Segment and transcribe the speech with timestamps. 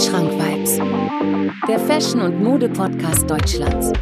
[0.00, 0.78] Wandschrank-Vibes,
[1.68, 3.92] der Fashion- und Mode-Podcast Deutschlands.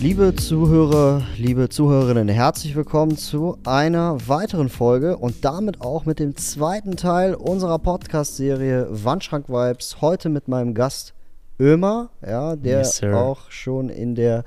[0.00, 6.36] Liebe Zuhörer, liebe Zuhörerinnen, herzlich willkommen zu einer weiteren Folge und damit auch mit dem
[6.36, 10.00] zweiten Teil unserer Podcast-Serie Wandschrank Vibes.
[10.00, 11.12] Heute mit meinem Gast
[11.58, 14.44] Ömer, ja, der Yes, auch schon in der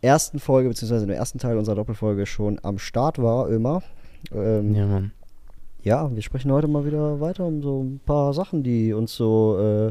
[0.00, 3.82] ersten Folge, beziehungsweise im ersten Teil unserer Doppelfolge schon am Start war, Ömer.
[4.32, 5.10] Ähm, Ja, Mann.
[5.86, 9.56] Ja, wir sprechen heute mal wieder weiter um so ein paar Sachen, die uns so,
[9.60, 9.86] äh,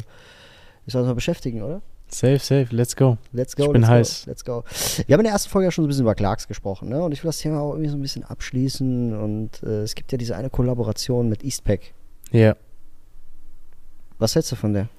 [0.86, 1.82] ich sag mal, beschäftigen, oder?
[2.10, 3.18] Safe, safe, let's go.
[3.32, 3.64] Let's go.
[3.64, 4.24] Ich bin let's heiß.
[4.26, 4.64] Go, let's go.
[5.08, 7.02] Wir haben in der ersten Folge ja schon so ein bisschen über Clarks gesprochen, ne?
[7.02, 9.18] Und ich will das Thema auch irgendwie so ein bisschen abschließen.
[9.18, 11.94] Und äh, es gibt ja diese eine Kollaboration mit Eastpack.
[12.32, 12.58] Ja,
[14.20, 14.90] Was hältst du von der?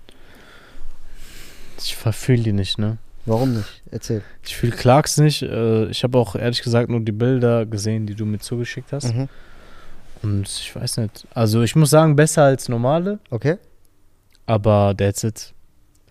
[1.78, 2.96] ich verfühle die nicht, ne?
[3.26, 3.82] Warum nicht?
[3.90, 4.22] Erzähl.
[4.42, 5.42] Ich fühle Clarks nicht.
[5.42, 9.14] Äh, ich habe auch ehrlich gesagt nur die Bilder gesehen, die du mir zugeschickt hast.
[9.14, 9.28] Mhm.
[10.26, 11.26] Und ich weiß nicht.
[11.34, 13.56] Also ich muss sagen, besser als normale, Okay.
[14.46, 15.52] aber that's it.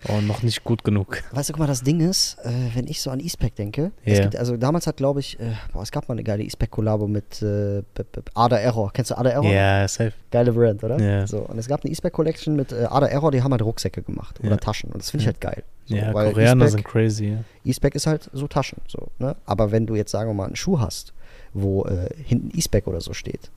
[0.08, 1.22] Oh, noch nicht gut genug.
[1.32, 4.12] Weißt du, guck mal, das Ding ist, äh, wenn ich so an Eastpack denke, Ja.
[4.12, 7.08] es gibt, also damals hat, glaube ich, äh, boah, es gab mal eine geile Eastpack-Kollabo
[7.08, 8.92] mit äh, B- B- Ada Error.
[8.92, 9.50] Kennst du Ada Error?
[9.50, 10.12] Ja, safe.
[10.30, 11.00] Geile Brand, oder?
[11.00, 11.26] Ja.
[11.26, 14.02] So, und es gab eine Eastpack Collection mit äh, Ada Error, die haben halt Rucksäcke
[14.02, 14.56] gemacht oder Ja.
[14.58, 14.90] Taschen.
[14.92, 15.32] Und das finde ich Ja.
[15.32, 15.64] halt geil.
[15.86, 17.38] So, ja, weil Koreaner sind crazy, ja.
[17.64, 19.34] Eastpack ist halt so Taschen, so, ne?
[19.46, 21.14] Aber wenn du jetzt, sagen wir mal, einen Schuh hast,
[21.52, 23.50] wo äh, hinten Eastpack oder so steht,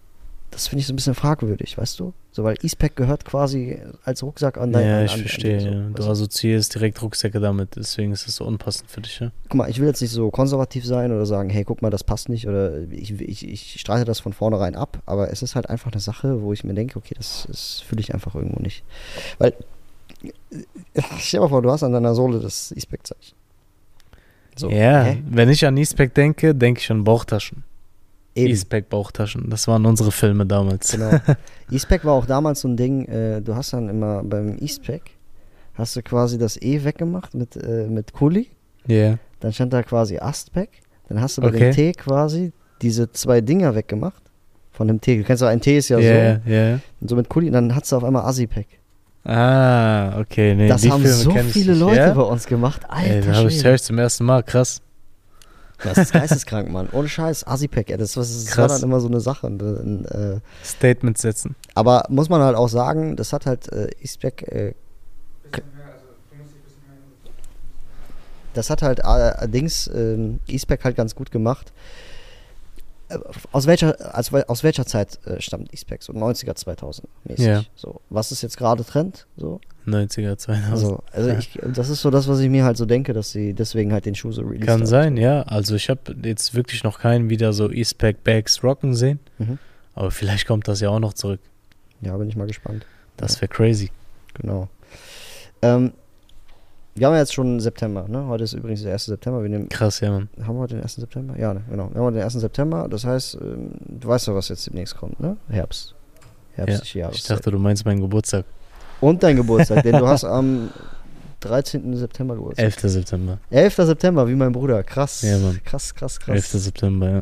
[0.51, 2.13] das finde ich so ein bisschen fragwürdig, weißt du?
[2.31, 5.57] So, weil Eastpack gehört quasi als Rucksack an dein Ja, an, ich an, verstehe.
[5.57, 5.87] Dir, ja.
[5.87, 9.31] so, Du assoziierst direkt Rucksäcke damit, deswegen ist das so unpassend für dich, ja?
[9.43, 12.03] Guck mal, ich will jetzt nicht so konservativ sein oder sagen, hey, guck mal, das
[12.03, 15.69] passt nicht oder ich, ich, ich streite das von vornherein ab, aber es ist halt
[15.69, 18.83] einfach eine Sache, wo ich mir denke, okay, das, das fühle ich einfach irgendwo nicht.
[19.37, 19.53] Weil,
[21.19, 23.35] stell dir mal vor, du hast an deiner Sohle das Eastpack-Zeichen.
[24.55, 25.23] So, ja, hä?
[25.29, 27.63] wenn ich an Eastpack denke, denke ich an Bauchtaschen.
[28.35, 30.91] Eastpack Bauchtaschen, das waren unsere Filme damals.
[30.91, 31.11] Genau.
[31.71, 35.01] Eastpack war auch damals so ein Ding, äh, du hast dann immer beim Eastpack,
[35.73, 38.47] hast du quasi das E weggemacht mit, äh, mit Kuli,
[38.87, 39.17] Ja.
[39.39, 40.69] dann stand da quasi Astpack,
[41.09, 41.59] dann hast du bei Okay.
[41.59, 44.21] dem T quasi diese zwei Dinger weggemacht
[44.71, 45.17] von dem T.
[45.17, 46.79] Du kennst doch, ein T ist ja Ja, so, ja.
[47.01, 48.67] und so mit Kuli, und dann hast du auf einmal Assi-Pack.
[49.25, 50.55] Ah, okay.
[50.55, 51.73] Nee, Das haben Filme so ich viele.
[51.73, 52.13] Leute ja?
[52.13, 52.81] bei uns gemacht.
[52.87, 54.81] Alter, Ey, da habe ich zum ersten Mal, krass.
[55.83, 56.89] Das ist geisteskrank, Mann.
[56.91, 59.47] Ohne Scheiß, Assi-Pack, ey, das, das, war dann immer so eine Sache.
[59.47, 61.55] Und, und, äh, Statement setzen.
[61.75, 64.73] aber muss man halt auch sagen, das hat halt äh, Eastpack äh,
[68.53, 71.71] das hat halt allerdings ähm, Eastpack halt ganz gut gemacht.
[73.09, 73.17] Äh,
[73.51, 76.03] Aus welcher, also, aus welcher Zeit äh, stammt Eastpack?
[76.03, 77.45] So 90er, 2000 mäßig.
[77.45, 77.63] Ja.
[77.75, 79.25] So, was ist jetzt gerade Trend?
[79.37, 80.71] So, 90er, 2000.
[80.71, 81.37] also, also Ja.
[81.39, 84.05] ich, das ist so das, was ich mir halt so denke, dass sie deswegen halt
[84.05, 84.85] den Schuh so released Kann haben.
[84.87, 85.41] sein, ja.
[85.43, 89.19] Also ich habe jetzt wirklich noch keinen wieder so Eastpack Bags rocken sehen.
[89.39, 89.57] Mhm.
[89.95, 91.39] Aber vielleicht kommt das ja auch noch zurück.
[92.01, 92.85] Ja, bin ich mal gespannt.
[93.17, 93.89] Das wäre crazy.
[94.35, 94.69] Genau.
[95.61, 95.91] Ähm,
[96.99, 98.27] wir haben ja jetzt schon September, ne?
[98.27, 99.05] Heute ist übrigens der 1.
[99.05, 99.41] September.
[99.41, 100.29] Wir nehmen, Krass, ja, Mann.
[100.43, 100.95] haben wir heute den 1.
[100.95, 101.37] September?
[101.39, 101.89] Ja, ne, genau.
[101.91, 102.33] Wir haben heute den 1.
[102.33, 102.87] September.
[102.89, 105.37] Das heißt, ähm, du weißt ja, was jetzt demnächst kommt, ne?
[105.49, 105.95] Herbst.
[106.55, 107.37] Herbstliche Ich Jahreszeit.
[107.37, 108.45] dachte, du meinst meinen Geburtstag.
[109.01, 110.69] Und dein Geburtstag, denn du hast am
[111.39, 111.95] 13.
[111.95, 112.65] September Geburtstag.
[112.65, 112.79] 11.
[112.81, 113.37] September.
[113.49, 113.75] 11.
[113.75, 114.83] September, wie mein Bruder.
[114.83, 115.21] Krass.
[115.21, 115.59] Ja, Mann.
[115.63, 116.35] Krass, krass, krass.
[116.35, 116.47] 11.
[116.63, 117.21] September, ja.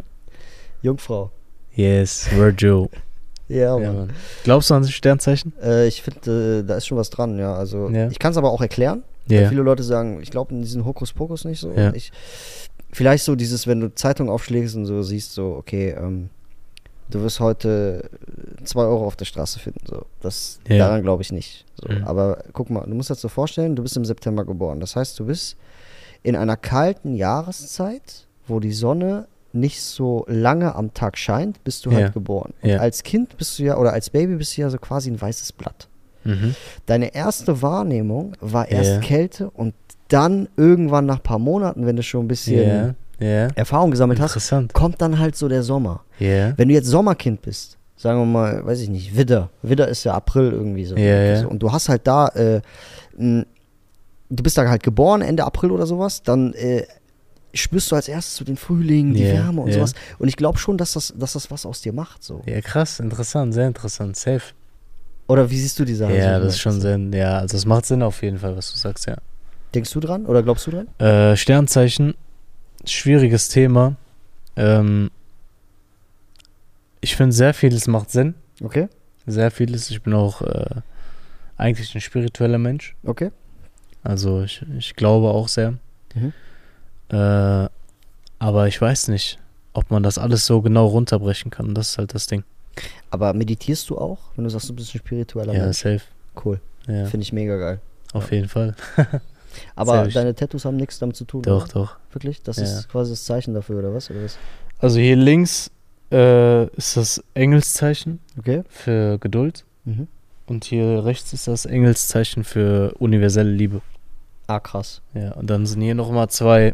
[0.81, 1.31] Jungfrau.
[1.75, 2.89] Yes, Virgil.
[3.47, 3.95] Ja, ja, Mann.
[3.95, 4.09] Mann.
[4.44, 5.53] Glaubst du an Sternzeichen?
[5.61, 7.53] Äh, ich finde, äh, da ist schon was dran, ja.
[7.55, 8.07] Also, Ja.
[8.09, 9.03] ich kann es aber auch erklären.
[9.35, 9.49] Ja.
[9.49, 11.71] viele Leute sagen, ich glaube in diesen Hokuspokus nicht so.
[11.71, 11.93] Ja.
[11.93, 12.11] Ich,
[12.91, 16.29] vielleicht so dieses, wenn du Zeitung aufschlägst und so siehst, so, okay, ähm,
[17.09, 18.09] du wirst heute
[18.63, 19.81] 2 Euro auf der Straße finden.
[19.88, 20.05] So.
[20.21, 20.77] Das, Ja.
[20.79, 21.65] Daran glaube ich nicht.
[21.81, 21.91] So.
[21.93, 22.03] Mhm.
[22.05, 24.79] Aber guck mal, du musst dir das so vorstellen, du bist im September geboren.
[24.79, 25.57] Das heißt, du bist
[26.23, 31.91] in einer kalten Jahreszeit, wo die Sonne nicht so lange am Tag scheint, bist du
[31.91, 31.97] Ja.
[31.97, 32.53] halt geboren.
[32.61, 32.77] Und Ja.
[32.79, 35.53] als Kind bist du ja, oder als Baby bist du ja so quasi ein weißes
[35.53, 35.88] Blatt.
[36.27, 36.55] Mhm.
[36.85, 38.99] Deine erste Wahrnehmung war erst Ja.
[38.99, 39.73] Kälte und
[40.09, 43.47] dann irgendwann nach ein paar Monaten, wenn du schon ein bisschen Ja, ja.
[43.55, 46.01] Erfahrung gesammelt hast, kommt dann halt so der Sommer.
[46.19, 49.50] Wenn du jetzt Sommerkind bist, sagen wir mal, weiß ich nicht, Widder.
[49.63, 50.95] Widder ist ja April irgendwie so.
[50.95, 51.41] Ja.
[51.41, 51.47] So.
[51.50, 52.62] Und du hast halt da, äh,
[53.18, 53.45] du
[54.44, 56.83] bist da halt geboren, Ende April oder sowas, dann äh,
[57.53, 59.75] spürst du als erstes so den Frühling, die Ja, Wärme und ja.
[59.75, 59.94] sowas.
[60.19, 62.24] Und ich glaube schon, dass das, dass das was aus dir macht.
[62.24, 62.41] So.
[62.45, 64.53] Ja, krass, interessant, sehr interessant, safe.
[65.27, 66.15] Oder wie siehst du die Sache?
[66.15, 66.45] ja, so?
[66.45, 69.07] das ist schon sehr, ja, also es macht Sinn auf jeden Fall, was du sagst,
[69.07, 69.18] ja.
[69.74, 70.88] Denkst du dran oder glaubst du dran?
[71.00, 72.15] Äh, Sternzeichen,
[72.85, 73.95] schwieriges Thema.
[74.56, 75.12] Ähm,
[77.01, 78.88] ich finde sehr vieles macht Sinn, Okay,
[79.27, 79.91] sehr vieles.
[79.91, 80.81] Ich bin auch äh,
[81.57, 83.31] eigentlich ein spiritueller Mensch, okay.
[84.03, 85.75] also ich, ich glaube auch sehr.
[86.15, 86.33] Mhm.
[87.09, 87.69] Äh,
[88.39, 89.39] aber ich weiß nicht,
[89.74, 91.75] ob man das alles so genau runterbrechen kann.
[91.75, 92.44] Das ist halt das Ding.
[93.09, 95.77] Aber meditierst du auch, wenn du sagst, du bist ein spiritueller Ja, Mensch?
[95.77, 96.01] safe.
[96.44, 96.59] Cool.
[96.88, 97.80] Ja, Finde ich mega geil.
[98.13, 98.75] auf jeden Fall.
[99.75, 101.42] Aber Sehr deine Tattoos haben nichts damit zu tun.
[101.42, 101.74] Doch, oder?
[101.74, 101.98] doch.
[102.12, 102.42] Wirklich?
[102.44, 102.63] Das Ja.
[102.63, 104.09] ist quasi das Zeichen dafür, oder was?
[104.12, 104.38] Oder was?
[104.80, 105.71] Also hier links
[106.12, 108.63] äh, ist das Engelszeichen Okay.
[108.69, 110.07] für Geduld Mhm.
[110.45, 113.81] und hier rechts ist das Engelszeichen für universelle Liebe.
[114.48, 115.01] Ah, krass.
[115.13, 116.74] Ja, und dann sind hier nochmal zwei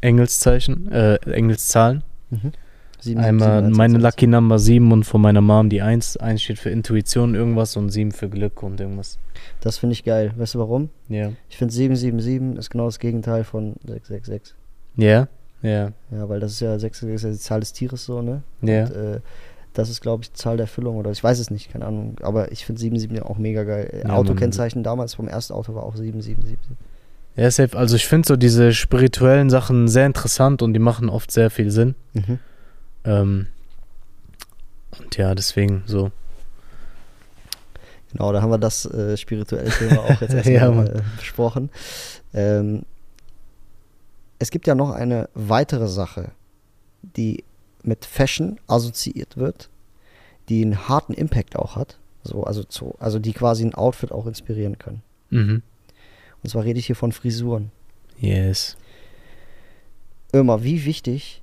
[0.00, 2.02] Engelszeichen, äh, Engelszahlen.
[2.30, 2.52] Mhm.
[3.00, 3.98] Sieben, Einmal sieben, meine.
[3.98, 6.18] Lucky Number 7 und von meiner Mom die 1.
[6.18, 9.18] 1 steht für Intuition irgendwas und 7 für Glück und irgendwas.
[9.60, 10.32] Das finde ich geil.
[10.36, 10.90] Weißt du warum?
[11.08, 11.32] Ja.
[11.48, 14.54] Ich finde 777 ist genau das Gegenteil von 666.
[14.96, 15.28] Ja,
[15.62, 18.42] ja, Ja, weil das ist ja 666 ist ja die Zahl des Tieres so, ne?
[18.62, 18.84] ja.
[18.84, 19.20] Und, äh,
[19.72, 22.16] das ist, glaube ich, die Zahl der Erfüllung oder ich weiß es nicht, keine Ahnung.
[22.22, 23.88] Aber ich finde 77 auch mega geil.
[23.92, 26.76] Äh, Ja, Autokennzeichen damals vom ersten Auto war auch 7777.
[27.36, 27.78] Ja, safe.
[27.78, 31.70] Also ich finde so diese spirituellen Sachen sehr interessant und die machen oft sehr viel
[31.70, 31.94] Sinn.
[32.14, 32.40] Mhm.
[33.04, 33.46] Ähm,
[34.98, 36.10] und ja, deswegen so.
[38.12, 41.70] Genau, da haben wir das äh, spirituelle Thema auch jetzt erstmal Ja, äh, besprochen.
[42.34, 42.82] Ähm,
[44.38, 46.32] es gibt ja noch eine weitere Sache,
[47.02, 47.44] die
[47.82, 49.68] mit Fashion assoziiert wird,
[50.48, 51.98] die einen harten Impact auch hat.
[52.22, 55.02] So, also, zu, also die quasi ein Outfit auch inspirieren können.
[55.30, 55.62] Mhm.
[56.42, 57.70] Und zwar rede ich hier von Frisuren.
[58.18, 58.76] Yes.
[60.32, 61.42] Irma, wie wichtig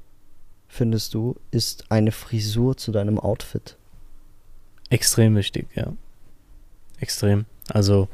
[0.67, 3.75] findest du, ist eine Frisur zu deinem Outfit?
[4.89, 5.93] Extrem wichtig, ja.
[6.99, 7.45] Extrem.
[7.69, 8.07] Also,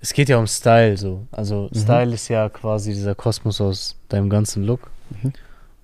[0.00, 1.26] es geht ja um Style so.
[1.30, 1.78] Also, Mhm.
[1.78, 4.90] Style ist ja quasi dieser Kosmos aus deinem ganzen Look.
[5.22, 5.32] Mhm.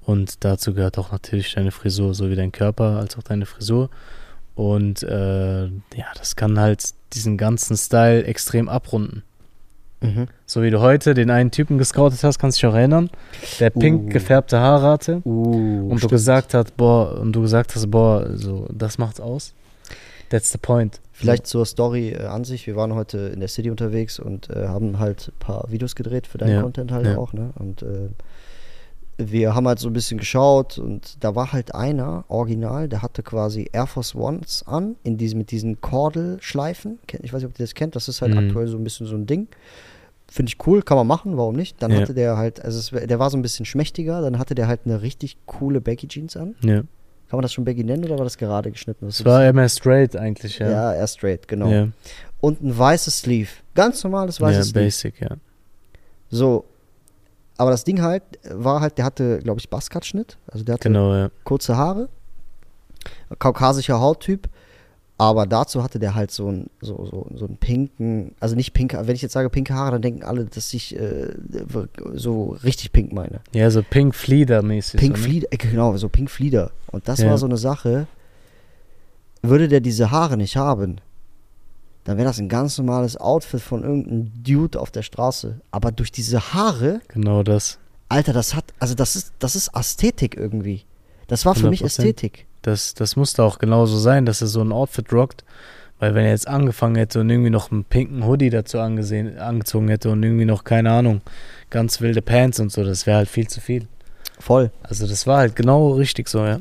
[0.03, 3.91] Und dazu gehört auch natürlich deine Frisur, so wie dein Körper als auch deine Frisur.
[4.55, 9.23] Und äh, ja, das kann halt diesen ganzen Style extrem abrunden.
[10.03, 10.29] Mhm.
[10.47, 13.11] So wie du heute den einen Typen gescoutet hast, kannst du dich auch erinnern,
[13.59, 14.09] der pink Uh.
[14.09, 15.21] gefärbte Haare hatte.
[15.25, 16.13] Uh, und du stimmt.
[16.13, 19.53] gesagt hast, boah, und du gesagt hast, boah, so, das macht's aus.
[20.31, 21.01] That's the point.
[21.13, 22.67] Vielleicht zur Story äh, an sich.
[22.67, 26.27] Wir waren heute in der City unterwegs und äh, haben halt ein paar Videos gedreht
[26.27, 27.19] für deinen Ja, Content halt ja.
[27.19, 27.51] auch, ne?
[27.59, 28.09] Und äh,
[29.19, 33.23] wir haben halt so ein bisschen geschaut und da war halt einer, original, der hatte
[33.23, 36.99] quasi Air Force Ones an, in diesem, mit diesen Kordelschleifen.
[37.23, 38.39] Ich weiß nicht, ob ihr das kennt, das ist halt Mhm.
[38.49, 39.49] aktuell so ein bisschen so ein Ding.
[40.33, 41.83] Finde ich cool, kann man machen, warum nicht?
[41.83, 42.01] Dann Ja.
[42.03, 44.83] hatte der halt, also es, der war so ein bisschen schmächtiger, dann hatte der halt
[44.85, 46.55] eine richtig coole Baggy Jeans an.
[46.63, 46.77] Ja.
[47.29, 49.07] Kann man das schon Baggy nennen oder war das gerade geschnitten?
[49.09, 49.51] Es ist war das?
[49.51, 50.71] immer straight eigentlich, ja.
[50.71, 51.89] ja, eher straight, genau Ja,
[52.41, 53.51] und ein weißes Sleeve.
[53.75, 54.85] Ganz normales ja weißes Sleeve.
[54.87, 55.37] basic, ja.
[56.31, 56.65] So.
[57.57, 60.39] Aber das Ding halt war halt, der hatte, glaube ich, Buzzcut-Schnitt.
[60.47, 61.31] Also der hatte Genau, ja.
[61.45, 62.09] kurze Haare.
[63.39, 64.49] Kaukasischer Hauttyp.
[65.21, 68.97] Aber dazu hatte der halt so einen so, so, so einen pinken, also nicht pink,
[68.99, 71.35] wenn ich jetzt sage pinke Haare, dann denken alle, dass ich äh,
[72.15, 73.41] so richtig pink meine.
[73.53, 74.99] Ja, so Pink Flieder-mäßig.
[74.99, 75.25] Pink so?
[75.25, 76.71] Flieder, äh, genau, so Pink Flieder.
[76.91, 77.29] Und das Ja.
[77.29, 78.07] war so eine Sache,
[79.43, 81.03] würde der diese Haare nicht haben,
[82.05, 85.61] dann wäre das ein ganz normales Outfit von irgendeinem Dude auf der Straße.
[85.71, 87.79] Aber durch diese Haare, Genau das.
[88.09, 90.85] Alter, das hat, also das ist, das ist Ästhetik irgendwie.
[91.27, 91.85] Das war für mich 100%.
[91.87, 92.47] Ästhetik.
[92.63, 95.45] Das, das musste auch genauso sein, dass er so ein Outfit rockt.
[95.99, 99.89] Weil wenn er jetzt angefangen hätte und irgendwie noch einen pinken Hoodie dazu angesehen, angezogen
[99.89, 101.21] hätte und irgendwie noch, keine Ahnung,
[101.69, 103.87] ganz wilde Pants und so, das wäre halt viel zu viel.
[104.39, 104.71] Voll.
[104.83, 106.61] Also das war halt genau richtig so, ja.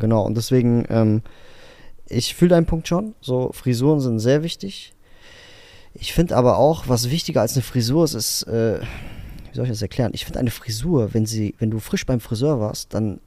[0.00, 0.24] Genau.
[0.24, 1.22] Und deswegen, ähm,
[2.08, 3.14] ich fühle deinen Punkt schon.
[3.20, 4.92] So, Frisuren sind sehr wichtig.
[5.94, 9.70] Ich finde aber auch, was wichtiger als eine Frisur ist, ist, äh, wie soll ich
[9.70, 10.12] das erklären?
[10.14, 13.20] Ich finde eine Frisur, wenn sie, wenn du frisch beim Friseur warst, dann,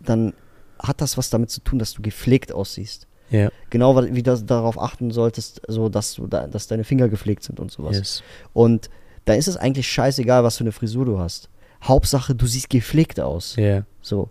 [0.00, 0.34] dann
[0.82, 3.06] hat das was damit zu tun, dass du gepflegt aussiehst.
[3.30, 7.42] Ja, Genau wie du darauf achten solltest, so dass du da, dass deine Finger gepflegt
[7.44, 7.96] sind und sowas.
[7.96, 8.22] yes.
[8.52, 8.90] Und
[9.24, 11.48] da ist es eigentlich scheißegal, was für eine Frisur du hast.
[11.82, 13.56] Hauptsache, du siehst gepflegt aus.
[13.56, 14.28] Ja, So.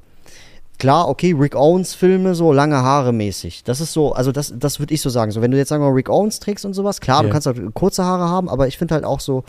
[0.77, 3.63] Klar, okay, Rick Owens Filme, so lange Haare mäßig.
[3.63, 5.29] Das ist so, also das, das würde ich so sagen.
[5.31, 7.31] So, wenn du jetzt sagen wir mal Rick Owens trägst und sowas, klar, du Ja.
[7.33, 9.43] kannst halt kurze Haare haben, aber ich finde halt auch so,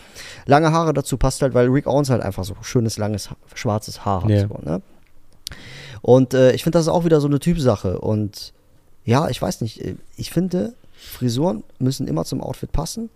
[0.44, 4.24] lange Haare dazu passt halt, weil Rick Owens halt einfach so schönes, langes, schwarzes Haar
[4.24, 4.30] hat.
[4.30, 4.46] Ja.
[4.46, 4.82] So, ne?
[6.02, 7.98] Und äh, ich finde, das ist auch wieder so eine Typsache.
[8.00, 8.52] Und
[9.04, 13.08] ja, ich weiß nicht, äh, ich finde, Frisuren müssen immer zum Outfit passen.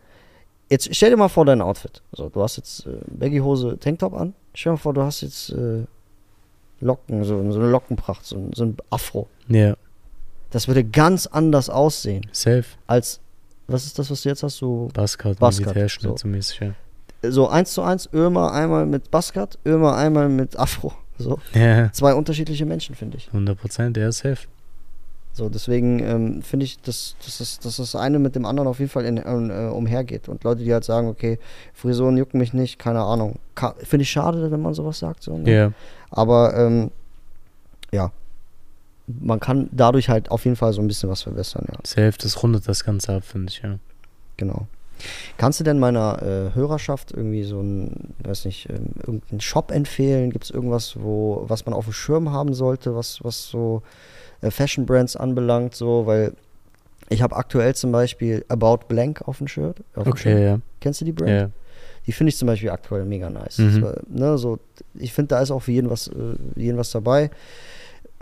[0.68, 2.02] Jetzt stell dir mal vor dein Outfit.
[2.12, 4.34] So, du hast jetzt äh, Baggy-Hose, Tanktop an.
[4.54, 5.84] Stell dir mal vor, du hast jetzt äh,
[6.80, 9.28] Locken, so, so eine Lockenpracht, so, ein- so ein Afro.
[9.48, 9.76] ja,
[10.50, 12.64] Das würde ganz anders aussehen safe.
[12.86, 13.20] als,
[13.66, 14.56] was ist das, was du jetzt hast?
[14.58, 14.88] So,
[15.40, 16.22] Buzzcut, Militärschnitt so.
[16.22, 17.30] so mäßig, ja.
[17.30, 20.92] so eins zu eins, Ömer einmal mit Buzzcut, Ömer einmal mit Afro.
[21.18, 23.28] So, Ja, zwei unterschiedliche Menschen, finde ich.
[23.28, 24.46] 100 Prozent, der ist safe.
[25.32, 28.78] So, deswegen ähm, finde ich, dass, dass, das, dass das eine mit dem anderen auf
[28.78, 30.28] jeden Fall in, äh, umhergeht.
[30.30, 31.38] Und Leute, die halt sagen, okay,
[31.74, 33.38] Frisuren jucken mich nicht, keine Ahnung.
[33.54, 35.22] Ka- Finde ich schade, wenn man sowas sagt.
[35.22, 35.52] So, ne?
[35.54, 35.72] Ja,
[36.10, 36.90] Aber ähm,
[37.92, 38.12] ja,
[39.06, 41.78] man kann dadurch halt auf jeden Fall so ein bisschen was verbessern, ja.
[41.84, 43.78] safe, das rundet das Ganze ab, finde ich, ja.
[44.38, 44.66] Genau.
[45.36, 50.30] Kannst du denn meiner äh, Hörerschaft irgendwie so ein, weiß nicht, ähm, irgendeinen Shop empfehlen?
[50.30, 53.82] Gibt es irgendwas, wo, was man auf dem Schirm haben sollte, was, was so
[54.40, 56.32] äh, Fashion Brands anbelangt, so, weil
[57.08, 59.82] ich habe aktuell zum Beispiel About Blank auf dem Shirt.
[59.94, 60.34] Auf dem Shirt.
[60.34, 60.60] Okay, ja.
[60.80, 61.30] Kennst du die Brand?
[61.30, 61.50] ja.
[62.06, 63.58] Die finde ich zum Beispiel aktuell mega nice.
[63.58, 63.82] Mhm.
[63.82, 64.58] War, ne, so,
[64.94, 66.12] ich finde, da ist auch für jeden was, äh,
[66.54, 67.30] jeden was dabei.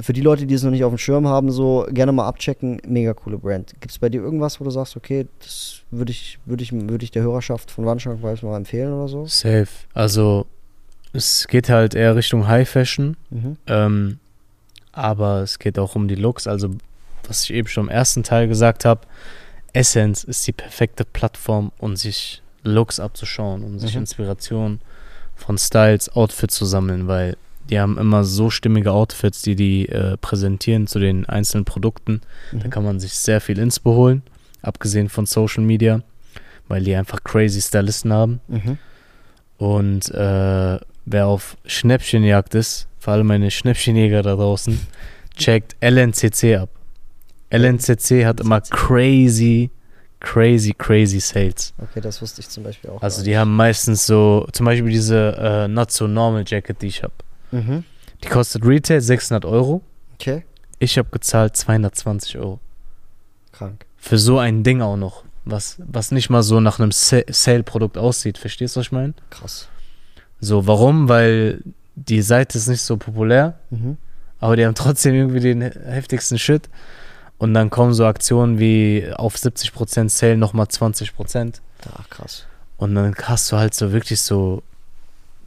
[0.00, 2.80] Für die Leute, die es noch nicht auf dem Schirm haben, so gerne mal abchecken.
[2.86, 3.74] Mega coole Brand.
[3.80, 7.04] Gibt es bei dir irgendwas, wo du sagst, okay, das würde ich, würde ich, würde
[7.04, 9.26] ich der Hörerschaft von Wandschrank weiß mal empfehlen oder so?
[9.26, 9.68] Safe.
[9.92, 10.46] Also,
[11.12, 13.16] es geht halt eher Richtung High Fashion.
[13.30, 13.56] Mhm.
[13.68, 14.18] Ähm,
[14.90, 16.46] aber es geht auch um die Looks.
[16.48, 16.70] Also,
[17.28, 19.02] was ich eben schon im ersten Teil gesagt habe,
[19.72, 24.00] Essence ist die perfekte Plattform, um sich Looks abzuschauen, um sich Mhm.
[24.00, 24.80] Inspiration
[25.36, 27.36] von Styles, Outfits zu sammeln, weil
[27.70, 32.20] die haben immer so stimmige Outfits, die die äh, präsentieren zu den einzelnen Produkten.
[32.52, 32.70] Da Mhm.
[32.70, 34.22] kann man sich sehr viel Inspo holen,
[34.62, 36.02] abgesehen von Social Media,
[36.68, 38.40] weil die einfach crazy Stylisten haben.
[38.48, 38.78] Mhm.
[39.56, 44.78] Und äh, wer auf Schnäppchenjagd ist, vor allem meine Schnäppchenjäger da draußen,
[45.36, 46.70] checkt LNCC ab.
[47.50, 49.70] LNCC hat immer crazy,
[50.20, 51.72] crazy, crazy Sales.
[51.78, 53.00] Okay, das wusste ich zum Beispiel auch.
[53.02, 57.02] Also die haben meistens so, zum Beispiel diese äh, Not So Normal Jacket, die ich
[57.02, 57.12] habe.
[57.54, 57.84] Mhm.
[58.22, 59.82] Die kostet Retail 600 Euro.
[60.14, 60.44] Okay,
[60.78, 62.60] Ich habe gezahlt 220 Euro.
[63.52, 63.84] krank.
[63.96, 65.24] Für so ein Ding auch noch.
[65.44, 68.38] Was, was nicht mal so nach einem Sa- Sale-Produkt aussieht.
[68.38, 69.14] Verstehst du, was ich meine?
[69.30, 69.68] Krass.
[70.40, 71.08] So, warum?
[71.08, 71.62] Weil
[71.96, 73.96] die Seite ist nicht so populär, Mhm.
[74.40, 76.68] aber die haben trotzdem irgendwie den heftigsten Shit.
[77.38, 81.60] Und dann kommen so Aktionen wie auf 70% Sale nochmal 20%.
[81.96, 82.46] Ach, krass.
[82.76, 84.62] Und dann hast du halt so wirklich so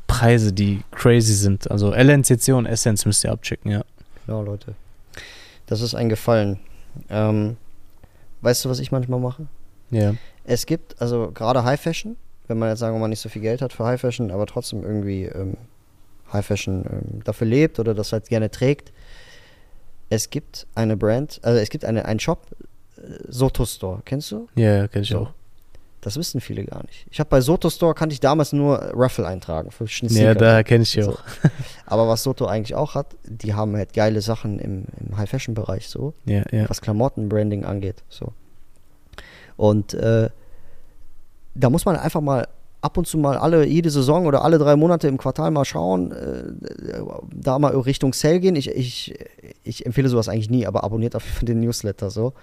[0.08, 1.70] Preise, die crazy sind.
[1.70, 3.84] Also LNCC und Essence müsst ihr abchecken, ja.
[4.26, 4.74] Genau, Leute.
[5.68, 6.60] Das ist ein Gefallen.
[7.10, 7.58] Ähm,
[8.42, 9.48] weißt du, was ich manchmal mache?
[9.92, 10.16] Ja.
[10.46, 12.16] Es gibt, also gerade High Fashion,
[12.48, 14.46] wenn man jetzt sagen wir mal nicht so viel Geld hat für High Fashion, aber
[14.46, 15.58] trotzdem irgendwie ähm,
[16.32, 18.92] High Fashion ähm, dafür lebt oder das halt gerne trägt.
[20.10, 22.46] Es gibt eine Brand, also es gibt eine, einen Shop,
[22.98, 24.48] äh, Soto Store, kennst du?
[24.56, 25.20] Ja, kenn ich So.
[25.20, 25.34] auch.
[26.08, 27.06] Das wissen viele gar nicht.
[27.12, 30.64] Ich habe bei Soto Store kannte ich damals nur Raffle eintragen für Schn- Ja, daher
[30.64, 31.12] kenne ich So.
[31.14, 31.20] auch.
[31.86, 35.54] Aber was Soto eigentlich auch hat, die haben halt geile Sachen im, im High Fashion
[35.54, 36.14] Bereich so.
[36.26, 36.70] Ja, ja.
[36.70, 38.04] was Klamottenbranding angeht.
[38.08, 38.32] So.
[39.58, 40.30] Und äh,
[41.56, 42.48] da muss man einfach mal
[42.82, 46.12] ab und zu mal alle, jede Saison oder alle drei Monate im Quartal mal schauen,
[46.12, 46.44] äh,
[47.34, 48.56] da mal Richtung Sale gehen.
[48.56, 49.16] Ich, ich,
[49.64, 52.34] ich empfehle sowas eigentlich nie, aber abonniert auf den Newsletter so.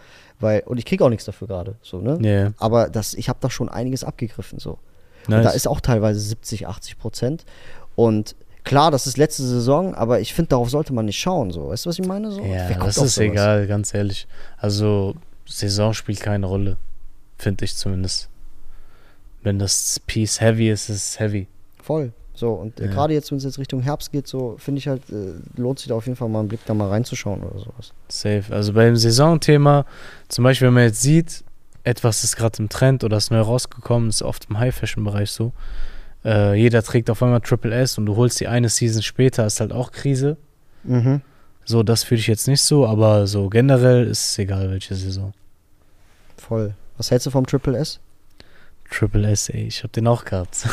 [0.40, 1.76] Weil, und ich kriege auch nichts dafür gerade.
[1.82, 2.18] So, ne?
[2.20, 4.58] Ja, Aber das, ich habe da schon einiges abgegriffen.
[4.58, 4.78] So.
[5.28, 5.38] nice.
[5.38, 7.44] Und da ist auch teilweise 70, 80 Prozent.
[7.94, 11.52] Und klar, das ist letzte Saison, aber ich finde, darauf sollte man nicht schauen.
[11.52, 11.68] So.
[11.68, 12.32] Weißt du, was ich meine?
[12.32, 12.42] So?
[12.42, 14.26] Ja, das ist egal, ganz ehrlich.
[14.56, 15.14] Also,
[15.46, 16.76] Saison spielt keine Rolle.
[17.38, 18.28] Finde ich zumindest.
[19.44, 21.46] Wenn das Piece heavy ist, ist es heavy.
[21.80, 22.12] Voll.
[22.34, 22.90] So, und äh, Ja.
[22.90, 25.88] gerade jetzt, wenn es jetzt Richtung Herbst geht, so finde ich halt, äh, lohnt sich
[25.88, 27.92] da auf jeden Fall mal einen Blick da mal reinzuschauen oder sowas.
[28.08, 28.42] Safe.
[28.50, 29.86] Also beim Saisonthema,
[30.28, 31.44] zum Beispiel, wenn man jetzt sieht,
[31.84, 35.52] etwas ist gerade im Trend oder ist neu rausgekommen, ist oft im High-Fashion-Bereich so.
[36.24, 39.60] Äh, jeder trägt auf einmal Triple S und du holst die eine Season später, ist
[39.60, 40.36] halt auch Krise.
[40.82, 41.20] Mhm.
[41.66, 45.32] So, das fühle ich jetzt nicht so, aber so generell ist es egal, welche Saison.
[46.36, 46.74] Voll.
[46.96, 48.00] Was hältst du vom Triple S?
[48.90, 50.66] Triple S, ey, ich hab den auch gehabt.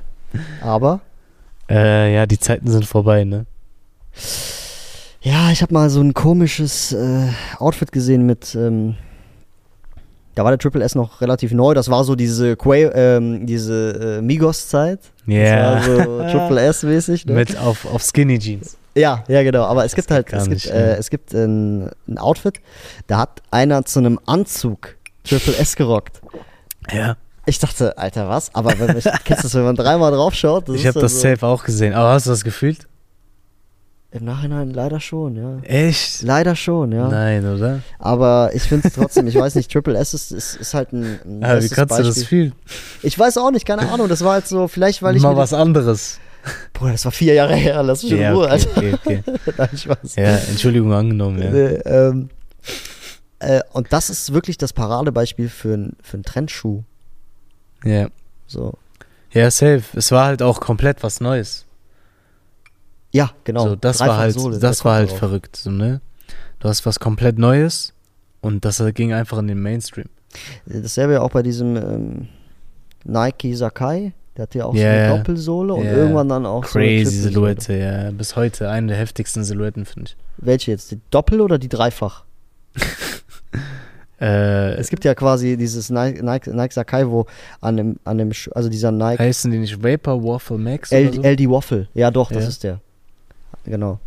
[0.62, 1.00] Aber,
[1.68, 3.46] äh, ja, die Zeiten sind vorbei, ne?
[5.22, 7.28] ja, ich habe mal so ein komisches äh,
[7.58, 8.96] Outfit gesehen mit, ähm,
[10.34, 11.74] da war der Triple S noch relativ neu.
[11.74, 15.00] Das war so diese, Quay, ähm, diese äh, Migos-Zeit.
[15.26, 15.74] Ja.
[15.74, 15.96] War so
[16.30, 17.26] Triple S-mäßig.
[17.26, 17.34] Ne?
[17.34, 18.78] Mit auf, auf Skinny Jeans.
[18.94, 19.64] Ja, ja, genau.
[19.64, 20.96] Aber es Das gibt halt, es gibt, nicht, äh, ne?
[20.96, 22.60] es gibt ein, ein Outfit,
[23.06, 26.20] da hat einer zu einem Anzug Triple S gerockt.
[26.90, 27.16] Ja.
[27.50, 28.54] Ich dachte, Alter, was?
[28.54, 30.68] Aber wenn ich, kennst du das, wenn man dreimal drauf schaut?
[30.68, 31.94] ich habe das so, safe auch gesehen.
[31.94, 32.86] Aber hast du das gefühlt?
[34.12, 35.58] Im Nachhinein leider schon, ja.
[35.62, 36.22] Echt?
[36.22, 37.08] Leider schon, ja.
[37.08, 37.80] Nein, oder?
[37.98, 41.18] Aber ich finde es trotzdem, ich weiß nicht, Triple S ist, ist, ist halt ein,
[41.24, 42.24] ein Aber wie bestes kannst du das Beispiel.
[42.28, 42.52] fühlen?
[43.02, 44.08] Ich weiß auch nicht, keine Ahnung.
[44.08, 46.20] Das war halt so, vielleicht weil ich Mal was anderes.
[46.72, 47.82] Bruder, das war vier Jahre her.
[47.82, 48.70] Lass mich in Ja, Ruhe, okay, Alter.
[48.76, 49.22] okay, okay.
[49.58, 50.16] Nein, Spaß.
[50.16, 51.50] Ja, Entschuldigung angenommen, ja.
[51.50, 52.30] Nee, ähm,
[53.40, 56.82] äh, und das ist wirklich das Paradebeispiel für, ein, für einen Trendschuh.
[57.84, 58.08] Ja.
[58.46, 58.74] So.
[59.32, 59.82] Ja, safe.
[59.94, 61.64] Es war halt auch komplett was Neues.
[63.12, 63.68] Ja, genau.
[63.70, 66.00] so, das war Dreifach halt, Sohle, das war halt verrückt, so, ne?
[66.60, 67.92] Du hast was komplett Neues
[68.40, 70.06] und das ging einfach in den Mainstream.
[70.66, 72.28] Dasselbe ja auch bei diesem ähm,
[73.04, 74.12] Nike Sakai.
[74.36, 75.16] Der hatte ja auch so Ja, eine.
[75.16, 75.92] Doppelsohle und Ja.
[75.92, 77.16] irgendwann dann auch so eine Crazy.
[77.22, 78.10] Silhouette, ja.
[78.12, 80.16] Bis heute eine der heftigsten Silhouetten, finde ich.
[80.36, 80.92] Welche jetzt?
[80.92, 82.24] Die Doppel oder die Dreifach?
[84.20, 87.26] Äh, Es gibt ja quasi dieses Nike, Nike, Nike Sakai, wo
[87.60, 91.22] an dem, an dem, also dieser Nike heißen die nicht Vapor Waffle Max LD, so?
[91.22, 91.88] LD Waffle.
[91.94, 92.48] Ja, doch, das Ja.
[92.48, 92.80] ist der.
[93.64, 93.98] Genau.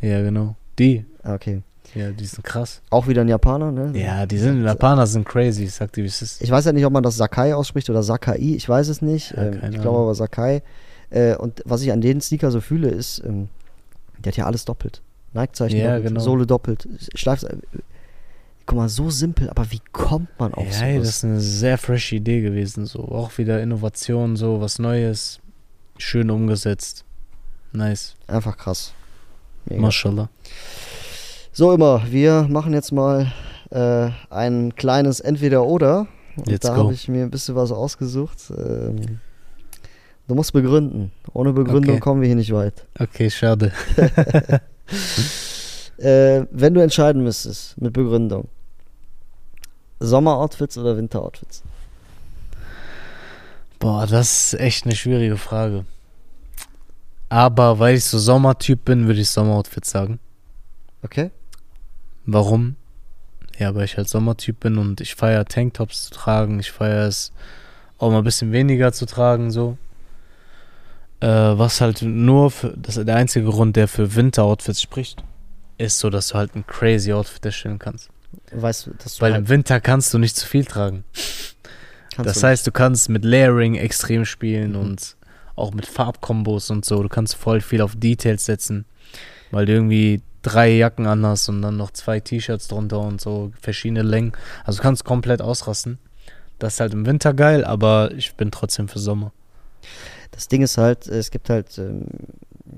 [0.00, 0.54] Ja, genau.
[0.78, 1.04] Die.
[1.22, 1.62] Ah, Okay.
[1.94, 2.82] Ja, die sind krass.
[2.90, 3.98] Auch wieder ein Japaner, ne?
[3.98, 6.42] Ja, die sind, Japaner sind crazy, ich sag dir, wie es ist.
[6.42, 9.30] Ich weiß ja nicht, ob man das Sakai ausspricht oder Sakai, ich weiß es nicht.
[9.30, 10.62] Ja, ähm, ich glaube aber Sakai.
[11.10, 13.48] Äh, und was ich an den Sneaker so fühle, ist, ähm,
[14.18, 15.00] der hat ja alles doppelt.
[15.32, 16.20] Nike-Zeichen Ja, doppelt, genau.
[16.20, 17.46] Sohle doppelt, Schleif.
[18.66, 21.16] Guck mal, so simpel, aber wie kommt man auf Ja, ey, das sowas?
[21.16, 22.84] ist eine sehr fresh Idee gewesen.
[22.86, 25.38] So auch wieder Innovation, so was Neues,
[25.98, 27.04] schön umgesetzt.
[27.72, 28.16] Nice.
[28.26, 28.92] Einfach krass.
[29.66, 29.82] Mega.
[29.82, 30.28] Mashallah.
[31.52, 33.32] So immer, wir machen jetzt mal
[33.70, 36.06] äh, ein kleines Entweder-Oder.
[36.60, 38.50] Da habe ich mir ein bisschen was ausgesucht.
[38.50, 39.20] Ähm,
[40.28, 41.12] du musst begründen.
[41.32, 42.00] Ohne Begründung Okay.
[42.00, 42.84] kommen wir hier nicht weit.
[42.98, 43.72] Okay, schade.
[45.98, 48.48] Äh, wenn du entscheiden müsstest mit Begründung,
[50.00, 51.62] Sommeroutfits oder Winteroutfits?
[53.78, 55.84] Boah, das ist echt eine schwierige Frage.
[57.28, 60.18] Aber weil ich so Sommertyp bin, würde ich Sommeroutfit sagen.
[61.02, 61.30] Okay?
[62.24, 62.76] Warum?
[63.58, 66.60] Ja, weil ich halt Sommertyp bin und ich feiere Tanktops zu tragen.
[66.60, 67.32] Ich feiere es
[67.98, 69.78] auch mal ein bisschen weniger zu tragen, so.
[71.20, 75.22] Äh, was halt nur für, das ist der einzige Grund, der für Winteroutfits spricht,
[75.78, 78.10] ist so, dass du halt ein crazy Outfit erstellen kannst.
[78.52, 81.04] Weißt du, dass du Weil halt im Winter kannst du nicht zu viel tragen.
[82.18, 84.80] das du heißt, du kannst mit Layering extrem spielen Mhm.
[84.80, 85.16] und
[85.54, 87.02] auch mit Farbkombos und so.
[87.02, 88.84] Du kannst voll viel auf Details setzen,
[89.50, 94.02] weil du irgendwie drei Jacken anhast und dann noch zwei T-Shirts drunter und so verschiedene
[94.02, 94.32] Längen.
[94.64, 95.98] Also du kannst komplett ausrasten.
[96.58, 99.32] Das ist halt im Winter geil, aber ich bin trotzdem für Sommer.
[100.30, 102.04] Das Ding ist halt, es gibt halt, ähm,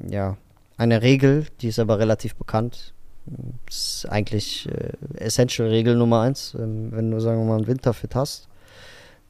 [0.09, 0.37] ja,
[0.76, 2.93] eine Regel, die ist aber relativ bekannt.
[3.67, 8.15] Das ist eigentlich äh, Essential-Regel Nummer eins, ähm, wenn du, sagen wir mal, ein Winterfit
[8.15, 8.49] hast,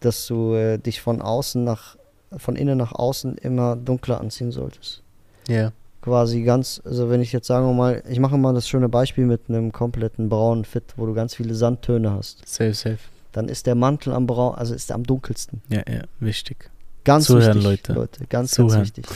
[0.00, 1.96] dass du äh, dich von außen nach,
[2.36, 5.02] von innen nach außen immer dunkler anziehen solltest.
[5.48, 5.72] Ja.
[6.02, 9.26] Quasi ganz, also wenn ich jetzt sagen wir mal, ich mache mal das schöne Beispiel
[9.26, 12.98] mit einem kompletten braunen Fit, wo du ganz viele Sandtöne hast, Safe, safe.
[13.32, 15.60] dann ist der Mantel am braun, also ist er am dunkelsten.
[15.68, 16.70] Ja, ja, wichtig.
[17.04, 18.26] Ganz Zuhören, wichtig, Leute.
[18.28, 18.84] Ganz, Zuhören.
[18.84, 19.06] ganz wichtig.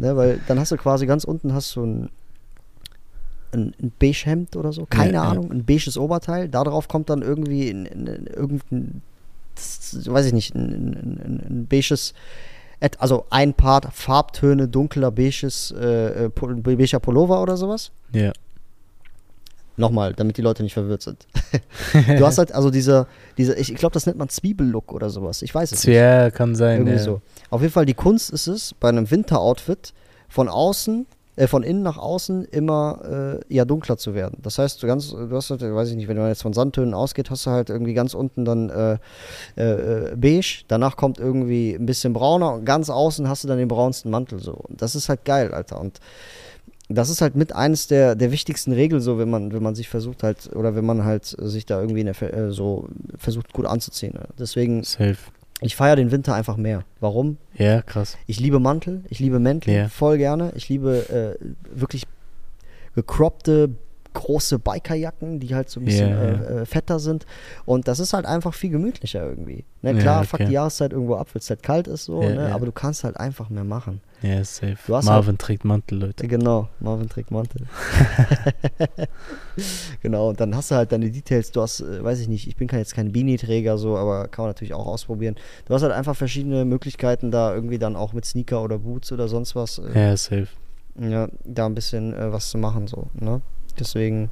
[0.00, 2.10] ne, weil dann hast du quasi ganz unten hast du ein,
[3.56, 5.30] ein, ein beige Hemd oder so, keine Ja, ja.
[5.30, 6.48] Ahnung, ein beiges Oberteil.
[6.48, 9.02] Darauf kommt dann irgendwie ein, ein, ein, irgendein,
[9.56, 12.14] weiß ich nicht, ein, ein, beiges,
[12.98, 17.90] also ein Part Farbtöne, dunkler beiges, äh, äh, beiger Pullover oder sowas.
[18.12, 18.32] Ja.
[19.78, 21.26] Nochmal, damit die Leute nicht verwirrt sind.
[21.92, 25.42] du hast halt also dieser, dieser ich, glaube, das nennt man Zwiebellook oder sowas.
[25.42, 25.96] Ich weiß es nicht.
[25.96, 26.78] Ja, kann sein.
[26.78, 27.02] Irgendwie ja.
[27.02, 27.20] so.
[27.50, 29.92] Auf jeden Fall, die Kunst ist es, bei einem Winteroutfit
[30.28, 34.38] von außen, äh, von innen nach außen immer äh, ja dunkler zu werden.
[34.42, 36.94] Das heißt, du ganz, du hast halt, weiß ich nicht, wenn man jetzt von Sandtönen
[36.94, 38.98] ausgeht, hast du halt irgendwie ganz unten dann äh,
[39.56, 43.58] äh, äh, beige, danach kommt irgendwie ein bisschen brauner und ganz außen hast du dann
[43.58, 44.52] den braunsten Mantel so.
[44.52, 45.80] Und das ist halt geil, Alter.
[45.80, 46.00] Und
[46.88, 49.88] das ist halt mit eines der, der wichtigsten Regeln so, wenn man, wenn man sich
[49.88, 54.14] versucht halt, oder wenn man halt sich da irgendwie der, äh, so versucht gut anzuziehen.
[54.14, 54.26] Ne?
[54.38, 55.16] Deswegen, Safe.
[55.60, 56.84] Ich feiere den Winter einfach mehr.
[57.00, 57.38] Warum?
[57.54, 58.18] Ja, krass.
[58.26, 59.88] Ich liebe Mantel, ich liebe Mäntel Ja.
[59.88, 60.52] voll gerne.
[60.54, 62.04] Ich liebe äh, wirklich
[62.94, 63.70] gekroppte,
[64.12, 66.22] große Bikerjacken, die halt so ein bisschen ja.
[66.22, 67.26] Äh, äh, fetter sind.
[67.66, 69.64] Und das ist halt einfach viel gemütlicher irgendwie.
[69.82, 70.26] Ne, klar, okay.
[70.26, 73.04] fuck die Jahreszeit irgendwo ab, weil es halt kalt ist so, ne, aber du kannst
[73.04, 74.00] halt einfach mehr machen.
[74.22, 74.76] Ja, safe.
[74.88, 76.26] Marvin trägt Mantel, Leute.
[76.26, 77.66] Genau, Marvin trägt Mantel.
[80.02, 81.50] genau, und dann hast du halt deine Details.
[81.52, 84.44] Du hast, äh, weiß ich nicht, ich bin kein, jetzt kein Beanie-Träger so, aber kann
[84.44, 85.36] man natürlich auch ausprobieren.
[85.66, 89.28] Du hast halt einfach verschiedene Möglichkeiten, da irgendwie dann auch mit Sneaker oder Boots oder
[89.28, 90.48] sonst was, äh, Ja, safe.
[91.00, 93.40] ja, da ein bisschen äh, was zu machen so, ne?
[93.78, 94.30] Deswegen,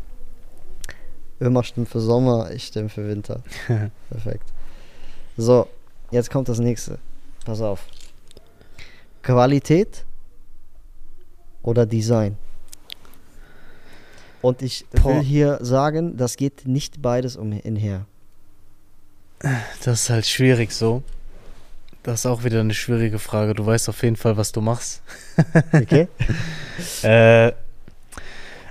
[1.41, 3.43] Ömer stimmt für Sommer, ich stimme für Winter.
[4.11, 4.53] Perfekt.
[5.37, 5.67] So,
[6.11, 6.99] jetzt kommt das nächste.
[7.45, 7.85] Pass auf.
[9.23, 10.05] Qualität
[11.63, 12.37] oder Design?
[14.45, 15.15] Und ich Boah.
[15.17, 18.05] will hier sagen, das geht nicht beides umher.
[19.83, 21.03] Das ist halt schwierig so.
[22.03, 23.55] Das ist auch wieder eine schwierige Frage.
[23.55, 25.03] Du weißt auf jeden Fall, was du machst.
[25.73, 26.09] Okay?
[27.03, 27.53] Äh,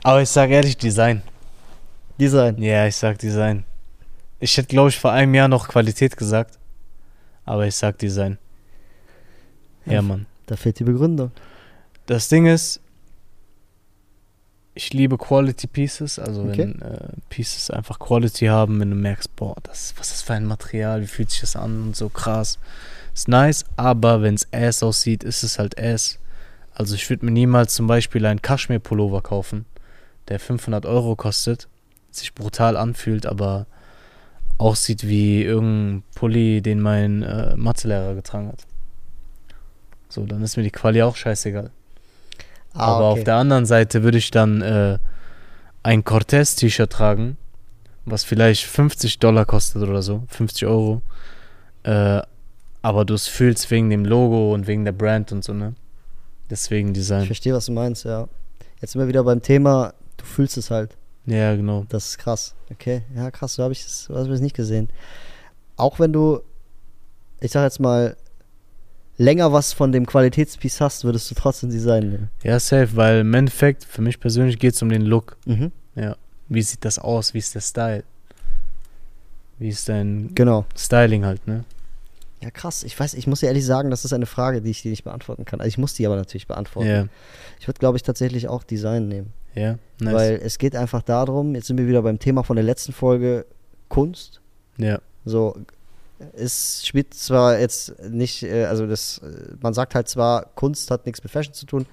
[0.03, 1.21] aber ich sage ehrlich, Design.
[2.19, 2.61] Design.
[2.61, 3.63] Ja, ich sag Design.
[4.39, 6.59] Ich hätte, glaube ich, vor einem Jahr noch Qualität gesagt.
[7.45, 8.37] Aber ich sag Design.
[9.85, 10.01] Ja.
[10.01, 10.25] Mann.
[10.45, 11.31] Da fehlt die Begründung.
[12.05, 12.81] Das Ding ist,
[14.75, 16.57] ich liebe Quality Pieces, also Okay.
[16.57, 20.33] wenn äh, Pieces einfach Quality haben, wenn du merkst, boah, das, was ist das für
[20.33, 22.57] ein Material, wie fühlt sich das an und so krass.
[23.13, 26.17] Ist nice, aber wenn es ass aussieht, ist es halt ass.
[26.73, 29.65] Also ich würde mir niemals zum Beispiel einen Kaschmir-Pullover kaufen,
[30.27, 31.67] der 500 Euro kostet,
[32.09, 33.67] sich brutal anfühlt, aber
[34.57, 38.65] aussieht wie irgendein Pulli, den mein äh, Mathelehrer getragen hat.
[40.09, 41.69] So, dann ist mir die Quali auch scheißegal.
[42.73, 43.19] Ah, Aber okay.
[43.19, 44.97] auf der anderen Seite würde ich dann äh,
[45.83, 47.37] ein Cortez-T-Shirt tragen,
[48.05, 51.01] was vielleicht 50 Dollar kostet oder so, 50 Euro.
[51.83, 52.21] Äh,
[52.81, 55.73] aber du es fühlst wegen dem Logo und wegen der Brand und so, ne?
[56.49, 57.25] Deswegen Ich Design.
[57.25, 58.27] verstehe, was du meinst, ja.
[58.81, 60.97] Jetzt sind wir wieder beim Thema, du fühlst es halt.
[61.25, 61.85] Ja, genau.
[61.87, 62.53] Das ist krass.
[62.71, 64.89] Okay, ja, krass, so habe ich es so hab ich es nicht gesehen.
[65.77, 66.41] Auch wenn du,
[67.39, 68.17] ich sag jetzt mal,
[69.17, 72.29] länger was von dem Qualitätspiece hast, würdest du trotzdem Design nehmen.
[72.43, 75.37] Ja, safe, weil im Endeffekt, für mich persönlich geht es um den Look.
[75.45, 75.71] Mhm.
[76.49, 77.33] Wie sieht das aus?
[77.33, 78.03] Wie ist der Style?
[79.59, 80.65] Wie ist dein Genau.
[80.75, 81.63] Styling halt, ne?
[82.41, 82.83] Ja, krass.
[82.83, 85.03] Ich weiß, ich muss dir ehrlich sagen, das ist eine Frage, die ich dir nicht
[85.05, 85.61] beantworten kann.
[85.61, 86.89] Also ich muss die aber natürlich beantworten.
[86.89, 87.07] Ja,
[87.59, 89.31] Ich würde, glaube ich, tatsächlich auch Design nehmen.
[89.55, 90.13] ja, nice.
[90.13, 93.45] Weil es geht einfach darum, jetzt sind wir wieder beim Thema von der letzten Folge,
[93.87, 94.41] Kunst.
[94.77, 95.55] ja, So,
[96.33, 101.05] es spielt zwar jetzt nicht, äh, also das, äh, man sagt halt zwar, Kunst hat
[101.05, 101.85] nichts mit Fashion zu tun.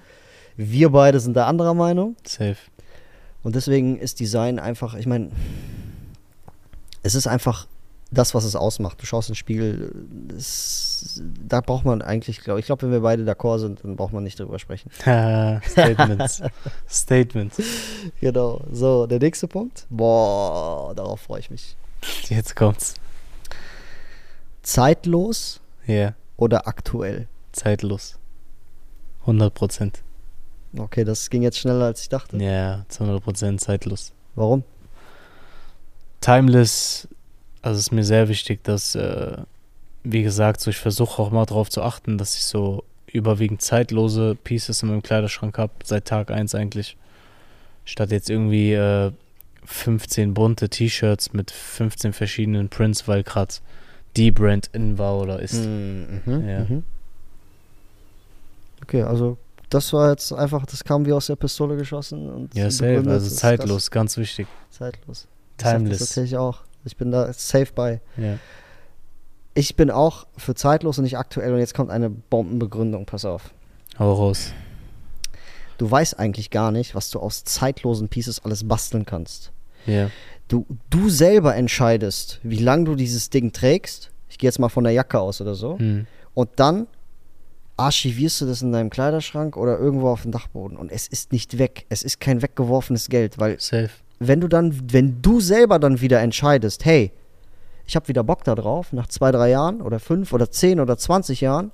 [0.57, 2.15] Wir beide sind da anderer Meinung.
[2.25, 2.57] safe.
[3.43, 5.31] Und deswegen ist Design einfach, ich meine,
[7.01, 7.67] es ist einfach
[8.11, 9.01] das, was es ausmacht.
[9.01, 10.05] Du schaust in den Spiegel,
[10.37, 14.13] es, da braucht man eigentlich, glaube ich, glaube, wenn wir beide d'accord sind, dann braucht
[14.13, 14.91] man nicht drüber sprechen.
[15.01, 16.43] Statements.
[16.89, 17.61] Statements.
[18.19, 18.61] Genau.
[18.71, 19.87] So, der nächste Punkt.
[19.89, 21.75] Boah, darauf freue ich mich.
[22.27, 22.95] Jetzt kommt's.
[24.63, 27.27] Zeitlos Ja, oder aktuell?
[27.51, 28.17] zeitlos.
[29.21, 30.01] 100 Prozent.
[30.77, 32.37] Okay, das ging jetzt schneller, als ich dachte.
[32.37, 34.13] Ja, zu 100 Prozent zeitlos.
[34.35, 34.63] Warum?
[36.21, 37.07] Timeless,
[37.61, 39.37] also ist mir sehr wichtig, dass, äh,
[40.03, 44.35] wie gesagt, so ich versuche auch mal darauf zu achten, dass ich so überwiegend zeitlose
[44.35, 46.95] Pieces in meinem Kleiderschrank habe, seit Tag 1 eigentlich.
[47.83, 49.11] Statt jetzt irgendwie äh,
[49.65, 53.55] 15 bunte T-Shirts mit 15 verschiedenen Prints, weil gerade
[54.17, 55.53] die Brand in war oder ist.
[55.53, 56.59] Mhm, Ja.
[56.65, 56.83] mhm.
[58.83, 59.37] Okay, also
[59.69, 62.29] das war jetzt einfach, das kam wie aus der Pistole geschossen.
[62.29, 64.47] Und Ja, safe, also zeitlos, ganz wichtig.
[64.69, 65.27] Zeitlos.
[65.57, 65.99] Ich sag Das Timeless.
[66.09, 66.61] natürlich auch.
[66.83, 68.01] Ich bin da safe bei.
[68.17, 68.37] Ja.
[69.53, 73.53] Ich bin auch für zeitlos und nicht aktuell und jetzt kommt eine Bombenbegründung, pass auf.
[73.99, 74.53] Hau raus.
[75.77, 79.51] Du weißt eigentlich gar nicht, was du aus zeitlosen Pieces alles basteln kannst.
[79.85, 80.09] Ja.
[80.51, 84.11] Du, du selber entscheidest, wie lange du dieses Ding trägst.
[84.27, 85.79] Ich gehe jetzt mal von der Jacke aus oder so.
[85.79, 86.07] Hm.
[86.33, 86.87] Und dann
[87.77, 90.75] archivierst du das in deinem Kleiderschrank oder irgendwo auf dem Dachboden.
[90.75, 91.85] Und es ist nicht weg.
[91.87, 93.91] Es ist kein weggeworfenes Geld, weil Safe.
[94.19, 97.13] wenn du dann, wenn du selber dann wieder entscheidest, hey,
[97.87, 100.97] ich habe wieder Bock da drauf, nach zwei, drei Jahren oder fünf oder zehn oder
[100.97, 101.71] zwanzig Jahren,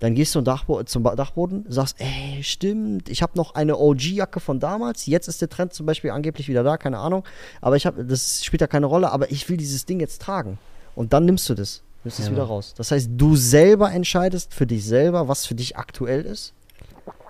[0.00, 3.76] dann gehst du zum, Dachbo zum Ba- Dachboden, sagst, ey, stimmt, ich habe noch eine
[3.78, 7.24] OG-Jacke von damals, jetzt ist der Trend zum Beispiel angeblich wieder da, keine Ahnung,
[7.60, 10.58] aber ich habe, das spielt ja keine Rolle, aber ich will dieses Ding jetzt tragen.
[10.94, 12.74] Und dann nimmst du das, nimmst es Ja, wieder raus.
[12.76, 16.52] Das heißt, du selber entscheidest für dich selber, was für dich aktuell ist,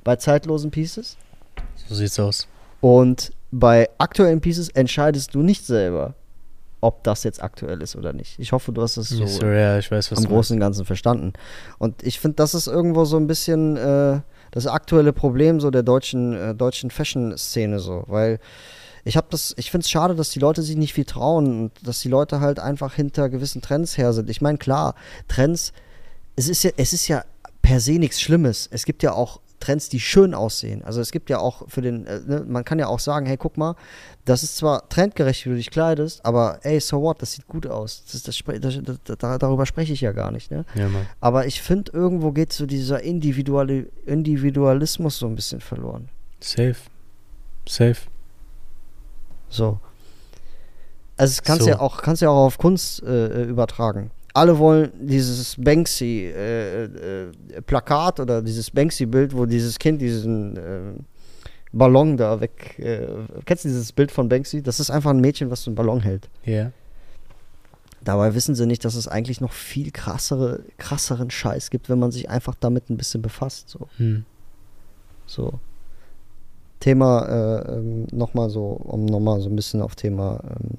[0.04, 1.16] bei zeitlosen Pieces.
[1.88, 2.46] So sieht's aus.
[2.80, 6.14] Und bei aktuellen Pieces entscheidest du nicht selber,
[6.80, 8.38] ob das jetzt aktuell ist oder nicht.
[8.38, 10.84] Ich hoffe, du hast es so Yes, sir, ja, ich weiß, am Großen und Ganzen
[10.84, 11.32] verstanden.
[11.78, 15.82] Und ich finde, das ist irgendwo so ein bisschen äh, das aktuelle Problem so der
[15.82, 18.38] deutschen, äh, deutschen Fashion-Szene so, weil
[19.04, 21.72] ich habe das, ich finde es schade, dass die Leute sich nicht viel trauen und
[21.86, 24.28] dass die Leute halt einfach hinter gewissen Trends her sind.
[24.28, 24.94] Ich meine, klar,
[25.28, 25.72] Trends,
[26.34, 27.24] es ist ja, es ist ja
[27.62, 28.68] per se nichts Schlimmes.
[28.70, 30.84] Es gibt ja auch Trends, die schön aussehen.
[30.84, 33.36] Also es gibt ja auch für den, äh, ne, man kann ja auch sagen, hey,
[33.36, 33.74] guck mal,
[34.24, 37.66] das ist zwar trendgerecht, wie du dich kleidest, aber ey, so what, das sieht gut
[37.66, 38.02] aus.
[38.12, 40.64] Das, das, das, das, da- darüber spreche ich ja gar nicht, ne?
[40.74, 40.88] Ja.
[41.20, 46.08] Aber ich finde, irgendwo geht so dieser Individuali Individualismus so ein bisschen verloren.
[46.40, 46.76] Safe.
[47.68, 47.96] Safe.
[49.48, 49.78] So.
[51.16, 51.70] Also es kannst So.
[51.70, 54.10] ja auch kannst ja auch auf Kunst äh, äh, übertragen.
[54.36, 57.32] Alle wollen dieses Banksy äh, äh,
[57.66, 60.92] Plakat oder dieses Banksy Bild, wo dieses Kind diesen äh,
[61.72, 62.78] Ballon da weg.
[62.78, 63.06] Äh,
[63.46, 64.62] kennst du dieses Bild von Banksy?
[64.62, 66.28] Das ist einfach ein Mädchen, was so einen Ballon hält.
[66.44, 66.70] Ja.
[68.04, 72.12] Dabei wissen sie nicht, dass es eigentlich noch viel krassere, krasseren Scheiß gibt, wenn man
[72.12, 73.70] sich einfach damit ein bisschen befasst.
[73.70, 73.88] So.
[73.96, 74.26] Hm.
[75.24, 75.60] So.
[76.80, 80.76] Thema, äh, ähm, nochmal so, um nochmal so ein bisschen auf Thema ähm,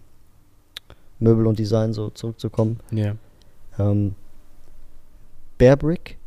[1.18, 2.80] Möbel und Design so zurückzukommen.
[2.92, 3.16] Ja.
[3.80, 4.16] Ähm,
[5.58, 6.18] Bear Brick.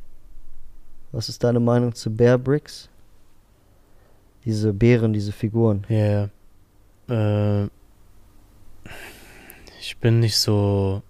[1.12, 2.88] Was ist deine Meinung zu Bear Bricks?
[4.44, 5.84] Diese Bären, diese Figuren.
[5.88, 6.28] Ja.
[7.08, 7.64] ja.
[7.64, 7.68] Äh,
[9.80, 11.02] ich bin nicht so.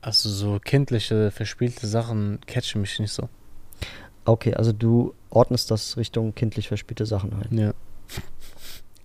[0.00, 3.28] Also so kindliche, verspielte Sachen catchen mich nicht so.
[4.26, 7.58] Okay, also du ordnest das Richtung kindlich verspielte Sachen ein.
[7.58, 7.74] Ja.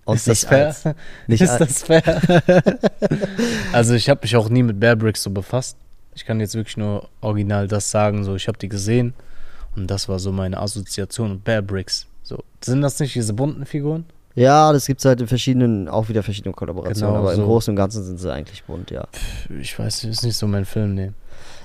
[0.04, 0.66] Und ist das fair?
[0.66, 0.84] als-
[1.28, 2.78] ist als- das fair?
[3.72, 5.76] also ich habe mich auch nie mit Bear Bricks so befasst.
[6.14, 8.24] Ich kann jetzt wirklich nur original das sagen.
[8.24, 9.14] So, ich habe die gesehen
[9.76, 12.06] und das war so meine Assoziation mit Bear Bricks.
[12.22, 14.04] So, sind das nicht diese bunten Figuren?
[14.36, 17.42] Ja, das gibt es halt in verschiedenen, auch wieder verschiedene Kollaborationen, Genau, aber so.
[17.42, 19.08] im Großen und Ganzen sind sie eigentlich bunt, ja.
[19.60, 21.10] Ich weiß, ist nicht so mein Film, nee.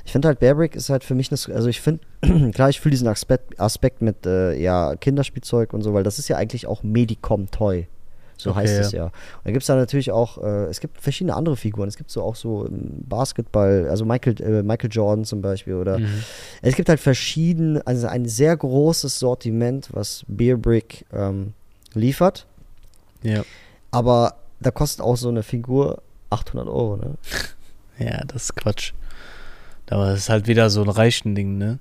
[0.04, 2.02] Ich finde halt Bearbrick ist halt für mich, das, also ich finde,
[2.54, 6.28] klar, ich fühle diesen Aspekt, Aspekt mit äh, ja, Kinderspielzeug und so, weil das ist
[6.28, 7.88] ja eigentlich auch Medicom Toy.
[8.38, 9.06] So Okay, heißt es ja.
[9.06, 9.12] Und
[9.46, 11.88] da gibt es da natürlich auch, äh, es gibt verschiedene andere Figuren.
[11.88, 16.00] Es gibt so auch so im Basketball, also Michael, äh, Michael Jordan zum Beispiel oder
[16.00, 16.24] Mhm.
[16.62, 21.54] es gibt halt verschiedene, also ein sehr großes Sortiment, was Bearbrick ähm,
[21.94, 22.46] liefert.
[23.24, 23.44] Ja.
[23.92, 27.16] Aber da kostet auch so eine Figur 800 Euro, ne?
[28.00, 28.94] ja, das ist Quatsch.
[29.90, 31.80] Aber es ist halt wieder so ein reichen Ding, ne?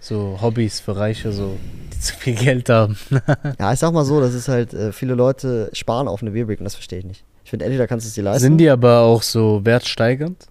[0.00, 1.56] So Hobbys für Reiche, so,
[1.92, 2.96] die zu viel Geld haben.
[3.58, 6.58] Ja, ich sag mal so, das ist halt, äh, viele Leute sparen auf eine Beerbrick
[6.60, 7.24] und das verstehe ich nicht.
[7.44, 8.40] Ich finde, entweder kannst du es dir leisten.
[8.42, 10.46] Sind die aber auch so wertsteigernd?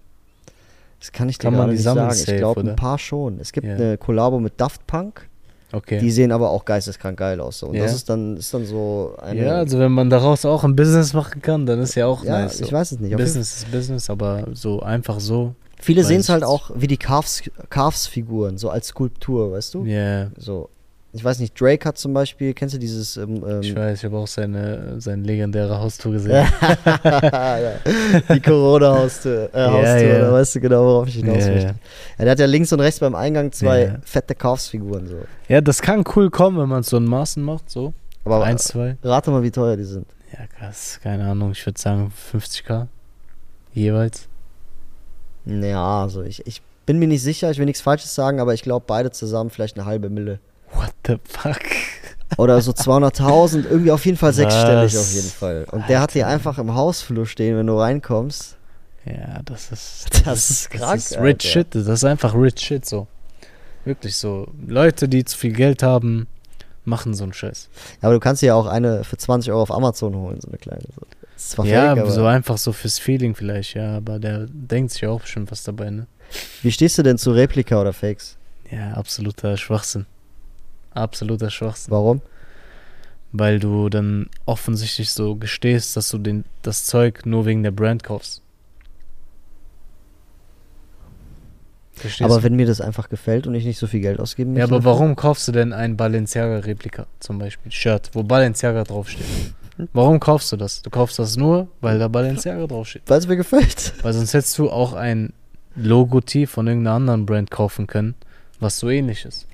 [1.00, 2.08] Das kann ich dir Kann man die nicht sagen.
[2.12, 2.70] Ich safe, glaube, oder?
[2.70, 3.40] ein paar schon.
[3.40, 3.74] Es gibt Ja.
[3.74, 5.26] eine Kollabo mit Daft Punk.
[5.72, 5.98] Okay.
[5.98, 7.60] Die sehen aber auch geisteskrank geil aus.
[7.60, 7.68] So.
[7.68, 7.84] Und Ja.
[7.84, 9.44] das ist dann, ist dann so eine.
[9.44, 12.40] ja, also wenn man daraus auch ein Business machen kann, dann ist ja auch Ja,
[12.42, 12.58] nice.
[12.58, 12.64] So.
[12.64, 13.16] ich weiß es nicht.
[13.16, 15.54] Business ist Business, aber so einfach so.
[15.82, 19.84] Viele sehen es halt auch wie die Carves-Figuren, so als Skulptur, weißt du?
[19.84, 20.68] Ja, So.
[21.12, 23.16] Ich weiß nicht, Drake hat zum Beispiel, kennst du dieses.
[23.16, 26.46] Ähm, ähm, ich weiß, ich habe auch seine, seine legendäre Haustour gesehen.
[28.32, 30.18] Die Corona-Haustür, äh, Ja, Haustür, ja.
[30.20, 31.60] da weißt du genau, worauf ich hinaus möchte.
[31.66, 31.74] ja.
[32.18, 35.16] Ja, der hat ja links und rechts beim Eingang zwei fette Kaufsfiguren so.
[35.48, 37.92] ja, das kann cool kommen, wenn man es so in Maßen macht, so.
[38.24, 38.96] Aber Eins, zwei.
[39.02, 40.06] rate mal, wie teuer die sind.
[40.32, 42.86] Ja, krass, keine Ahnung, ich würde sagen 50k.
[43.74, 44.28] Jeweils.
[45.46, 48.62] Ja, also ich, ich bin mir nicht sicher, ich will nichts Falsches sagen, aber ich
[48.62, 50.40] glaube beide zusammen vielleicht eine halbe Mille.
[50.72, 51.60] What the fuck?
[52.36, 55.66] Oder so 200.000, irgendwie auf jeden Fall sechsstellig auf jeden Fall.
[55.72, 56.34] Und der hat die Alter.
[56.34, 58.56] einfach im Hausflur stehen, wenn du reinkommst.
[59.04, 60.06] Ja, das ist.
[60.24, 61.48] Das ist krank, Das ist rich Alter.
[61.48, 63.06] shit, das ist einfach rich shit so.
[63.84, 64.46] Wirklich so.
[64.66, 66.26] Leute, die zu viel Geld haben,
[66.84, 67.68] machen so einen Scheiß.
[68.02, 70.58] Aber du kannst dir ja auch eine für 20 Euro auf Amazon holen, so eine
[70.58, 70.82] kleine.
[70.94, 71.02] So.
[71.40, 74.92] Ist zwar ja, fake, aber so einfach so fürs Feeling vielleicht, ja, aber der denkt
[74.92, 76.06] sich auch bestimmt was dabei, ne?
[76.62, 78.36] Wie stehst du denn zu Replika oder Fakes?
[78.70, 80.04] Ja, absoluter Schwachsinn.
[80.92, 81.92] Absoluter Schwachsinn.
[81.92, 82.20] Warum?
[83.32, 88.02] Weil du dann offensichtlich so gestehst, dass du den, das Zeug nur wegen der Brand
[88.04, 88.42] kaufst.
[91.92, 92.42] Verstehst Aber du?
[92.44, 94.74] wenn mir das einfach gefällt und ich nicht so viel Geld ausgeben Ja, möchte.
[94.74, 94.92] aber dafür?
[94.92, 97.72] warum kaufst du denn ein Balenciaga-Replika zum Beispiel?
[97.72, 99.24] Shirt, wo Balenciaga draufsteht.
[99.92, 100.82] Warum kaufst du das?
[100.82, 103.02] Du kaufst das nur, weil da Balenciaga draufsteht.
[103.06, 103.94] Weil es mir gefällt.
[104.02, 105.32] Weil sonst hättest du auch ein
[105.76, 108.14] Logotyp von irgendeiner anderen Brand kaufen können,
[108.58, 109.46] was so ähnlich ist.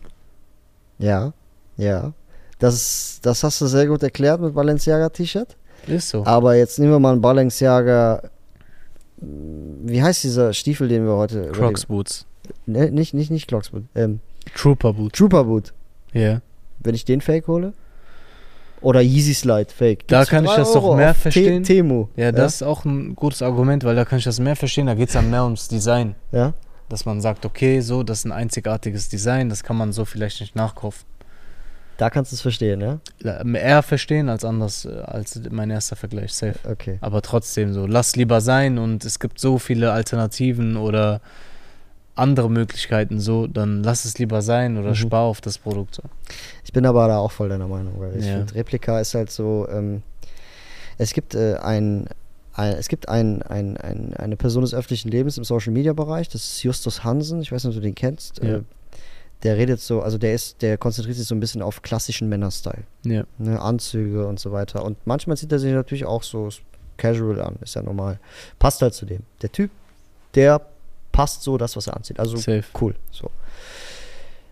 [0.99, 1.33] Ja,
[1.77, 2.13] ja.
[2.59, 5.57] Das, das hast du sehr gut erklärt mit Balenciaga-T-Shirt.
[5.87, 6.25] Ist so.
[6.25, 8.23] Aber jetzt nehmen wir mal einen Balenciaga.
[9.19, 11.53] Wie heißt dieser Stiefel, den wir heute.
[11.53, 12.27] Crocs Boots.
[12.65, 13.85] Ne, nicht, nicht, nicht Crocs Boot.
[13.95, 14.21] Ähm,
[14.55, 15.19] Trooper Boots.
[15.19, 15.73] Trooper Boot.
[16.13, 16.41] Ja.
[16.81, 17.73] Wenn ich den Fake hole.
[18.83, 20.07] Oder Yeezy Slide Fake.
[20.09, 21.63] Da kann ich das doch mehr auf Te- verstehen.
[21.65, 22.09] Temu.
[22.17, 24.87] Ja, das ist auch ein gutes Argument, weil da kann ich das mehr verstehen.
[24.87, 26.15] Da geht es dann mehr ums Design.
[26.31, 26.53] Ja.
[26.89, 30.41] Dass man sagt, okay, so, das ist ein einzigartiges Design, das kann man so vielleicht
[30.41, 31.05] nicht nachkaufen.
[31.97, 33.01] Da kannst du es verstehen, ja?
[33.55, 36.59] Eher verstehen als anders, äh, als mein erster Vergleich, safe.
[36.71, 36.99] Okay.
[37.01, 41.23] Aber trotzdem so, lass lieber sein und es gibt so viele Alternativen oder
[42.17, 44.95] andere Möglichkeiten so, dann lass es lieber sein oder Mhm.
[44.97, 45.97] spar auf das Produkt.
[45.97, 46.03] So.
[46.65, 48.39] Ich bin aber da auch voll deiner Meinung, weil ich Ja.
[48.39, 50.03] finde, Replika ist halt so, ähm,
[50.99, 52.07] es gibt äh, ein,
[52.55, 56.29] ein, es gibt ein, ein, ein, eine Person des öffentlichen Lebens im Social Media Bereich,
[56.29, 58.43] das ist Justus Hansen, ich weiß nicht, ob du den kennst.
[58.43, 58.57] Ja.
[58.57, 58.63] Äh,
[59.43, 62.85] der redet so, also der ist, der konzentriert sich so ein bisschen auf klassischen Männerstyle.
[63.05, 63.25] Ja.
[63.37, 64.83] Ne, Anzüge und so weiter.
[64.83, 66.49] Und manchmal zieht er sich natürlich auch so
[66.97, 68.19] casual an, ist ja normal.
[68.59, 69.21] Passt halt zu dem.
[69.43, 69.71] Der Typ,
[70.35, 70.63] der
[71.17, 72.21] passt so das, was er anzieht.
[72.21, 72.63] Also Safe.
[72.79, 72.95] cool.
[73.11, 73.31] So.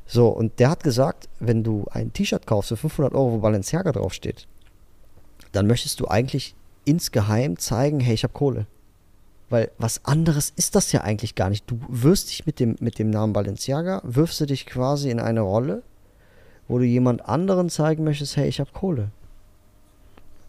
[0.07, 3.92] So, und der hat gesagt, wenn du ein T-Shirt kaufst für 500 Euro, wo Balenciaga
[3.92, 4.46] draufsteht,
[5.53, 6.55] dann möchtest du eigentlich
[6.87, 8.66] insgeheim zeigen, hey, ich habe Kohle.
[9.50, 11.70] Weil was anderes ist das ja eigentlich gar nicht.
[11.70, 15.42] Du wirfst dich mit dem, mit dem Namen Balenciaga, wirfst du dich quasi in eine
[15.42, 15.83] Rolle,
[16.66, 19.11] wo du jemand anderen zeigen möchtest, hey, ich habe Kohle.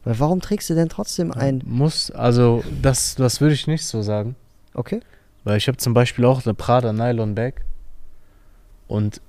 [0.06, 4.01] Weil warum trägst du denn trotzdem ein, Muss, also das, das würde ich nicht so
[4.01, 4.38] sagen.
[4.73, 5.01] okay?
[5.45, 7.63] Weil ich habe zum Beispiel auch eine Prada Nylon Bag
[8.88, 9.21] und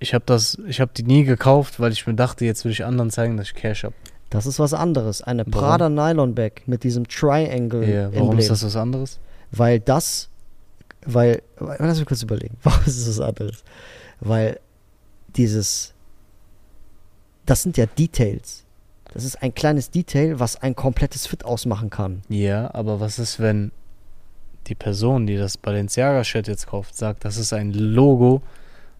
[0.00, 2.84] ich habe das, ich habe die nie gekauft, weil ich mir dachte, jetzt will ich
[2.84, 3.94] anderen zeigen, dass ich Cash habe.
[4.30, 5.22] Das ist was anderes.
[5.22, 5.52] Eine Warum?
[5.52, 8.38] Prada Nylon Bag mit diesem Triangle Ja, warum Emblem.
[8.40, 9.20] ist das was anderes?
[9.52, 10.28] Weil das,
[11.04, 13.62] weil, lass mich kurz überlegen, warum ist es was anderes?
[14.20, 14.58] Weil
[15.36, 15.94] dieses,
[17.44, 18.64] das sind ja Details.
[19.12, 22.22] Das ist ein kleines Detail, was ein komplettes Fit ausmachen kann.
[22.28, 23.70] Ja, aber was ist, wenn
[24.68, 28.42] die Person, die das Balenciaga-Shirt jetzt kauft, sagt, das ist ein Logo,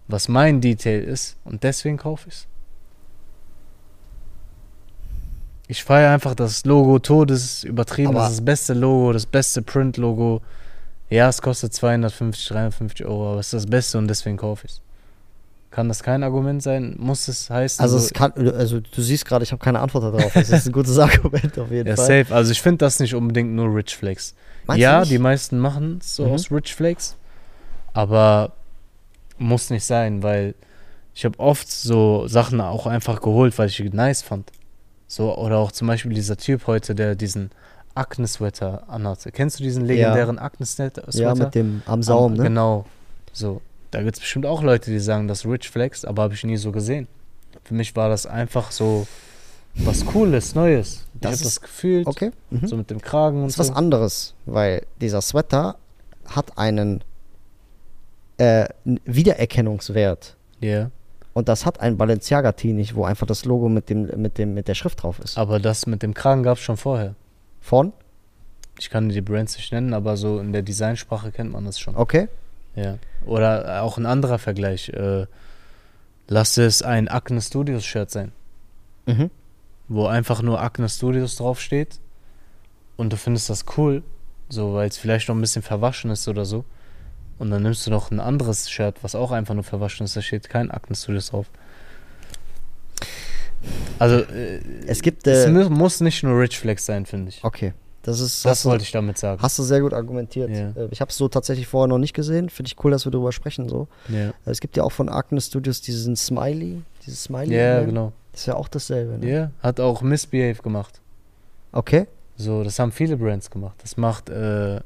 [0.07, 2.47] was mein Detail ist und deswegen kaufe ich es?
[5.67, 8.09] Ich feiere einfach das Logo Todes übertrieben.
[8.11, 10.41] Aber- das ist das beste Logo, das beste Print-Logo.
[11.09, 14.73] Ja, es kostet 250, 350 Euro, aber es ist das Beste und deswegen kaufe ich
[14.73, 14.81] es.
[15.71, 16.95] Kann das kein Argument sein?
[16.97, 17.81] Muss es heißen?
[17.83, 20.33] Also so, es kann, also du siehst gerade, ich habe keine Antwort darauf.
[20.33, 22.23] Das ist ein gutes Argument auf jeden ja, Fall.
[22.23, 22.33] safe.
[22.33, 24.33] Also ich finde das nicht unbedingt nur Rich Flex.
[24.67, 26.31] Meinst ja, die meisten machen es so Mhm.
[26.33, 27.15] aus Rich Flakes,
[27.93, 28.51] aber
[29.37, 30.55] muss nicht sein, weil
[31.13, 34.51] ich habe oft so Sachen auch einfach geholt, weil ich die nice fand.
[35.07, 37.49] So, oder auch zum Beispiel dieser Typ heute, der diesen
[37.95, 39.31] Akne-Sweater anhatte.
[39.31, 41.03] Kennst du diesen legendären Akne-Sweater?
[41.13, 42.43] Ja, mit dem am Saum, ne?
[42.43, 42.85] Genau.
[43.33, 46.43] So, da gibt es bestimmt auch Leute, die sagen, das Rich Flex, aber habe ich
[46.43, 47.07] nie so gesehen.
[47.63, 49.07] Für mich war das einfach so
[49.85, 51.05] was Cooles, Neues.
[51.15, 52.31] Ich Das habe ist- das gefühlt, Okay.
[52.49, 52.67] Mhm.
[52.67, 53.73] so mit dem Kragen und Das ist was so.
[53.73, 55.75] anderes, weil dieser Sweater
[56.25, 57.03] hat einen
[58.37, 58.67] äh,
[59.05, 60.35] Wiedererkennungswert.
[60.59, 60.91] Ja.
[61.33, 64.67] Und das hat ein Balenciaga-Tee nicht, wo einfach das Logo mit, dem, mit, dem, mit
[64.67, 65.37] der Schrift drauf ist.
[65.37, 67.15] Aber das mit dem Kragen gab es schon vorher.
[67.61, 67.93] Von?
[68.79, 71.95] Ich kann die Brands nicht nennen, aber so in der Designsprache kennt man das schon.
[71.95, 72.27] Okay.
[72.75, 72.97] Ja.
[73.25, 74.89] Oder auch ein anderer Vergleich.
[74.89, 75.25] Äh,
[76.27, 78.31] lass es ein Acne Studios Shirt sein,
[79.07, 79.31] Mhm.
[79.87, 81.99] Wo einfach nur Acne Studios draufsteht
[82.97, 84.03] und du findest das cool,
[84.49, 86.65] so weil es vielleicht noch ein bisschen verwaschen ist oder so.
[87.39, 90.21] Und dann nimmst du noch ein anderes Shirt, was auch einfach nur verwaschen ist, da
[90.21, 91.45] steht kein Acne Studios drauf.
[93.99, 95.25] Also, äh, Es gibt.
[95.27, 97.43] es Äh, mu- muss nicht nur Rich Flex sein, finde ich.
[97.43, 97.73] okay.
[98.03, 98.45] Das ist.
[98.45, 99.41] Das hast du- wollte ich damit sagen.
[99.41, 100.49] Hast du sehr gut argumentiert.
[100.49, 100.69] Ja.
[100.81, 102.49] Äh, Ich habe es so tatsächlich vorher noch nicht gesehen.
[102.49, 103.67] Finde ich cool, dass wir darüber sprechen.
[103.67, 103.87] So.
[104.07, 106.81] Ja, Äh, Es gibt ja auch von Agnes Studios diesen Smiley.
[107.05, 107.53] Dieses Smiley.
[107.55, 107.89] ja Emblem.
[107.89, 108.13] genau.
[108.37, 109.17] Das ist ja auch dasselbe.
[109.17, 109.31] Ne?
[109.31, 111.01] Ja, hat auch Misbehave gemacht.
[111.71, 112.05] Okay.
[112.35, 113.77] So, das haben viele Brands gemacht.
[113.81, 114.79] Das macht äh,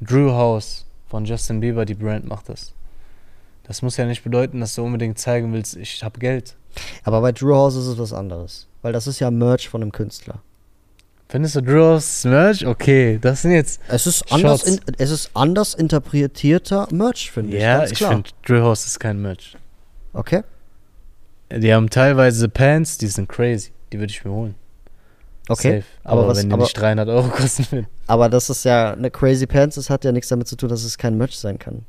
[0.00, 2.72] Drew House von Justin Bieber, die Brand macht das.
[3.64, 6.56] Das muss ja nicht bedeuten, dass du unbedingt zeigen willst, ich habe Geld.
[7.04, 8.66] Aber bei Drew House ist es was anderes.
[8.80, 10.40] Weil das ist ja Merch von einem Künstler.
[11.28, 12.66] Findest du Drew House Merch?
[12.66, 13.82] Okay, das sind jetzt.
[13.88, 17.62] Es ist anders, in, es ist anders interpretierter Merch, finde ich.
[17.62, 19.54] ja, ich finde, Drew House ist kein Merch.
[20.14, 20.44] Okay.
[21.52, 23.72] Die haben teilweise Pants, die sind crazy.
[23.92, 24.54] Die würde ich mir holen.
[25.48, 25.80] Okay.
[25.80, 25.84] Safe.
[26.04, 27.86] Aber, Aber was- wenn die aber- nicht 300 Euro kosten würden.
[28.06, 30.84] Aber das ist ja eine Crazy Pants, das hat ja nichts damit zu tun, dass
[30.84, 31.84] es kein Merch sein kann.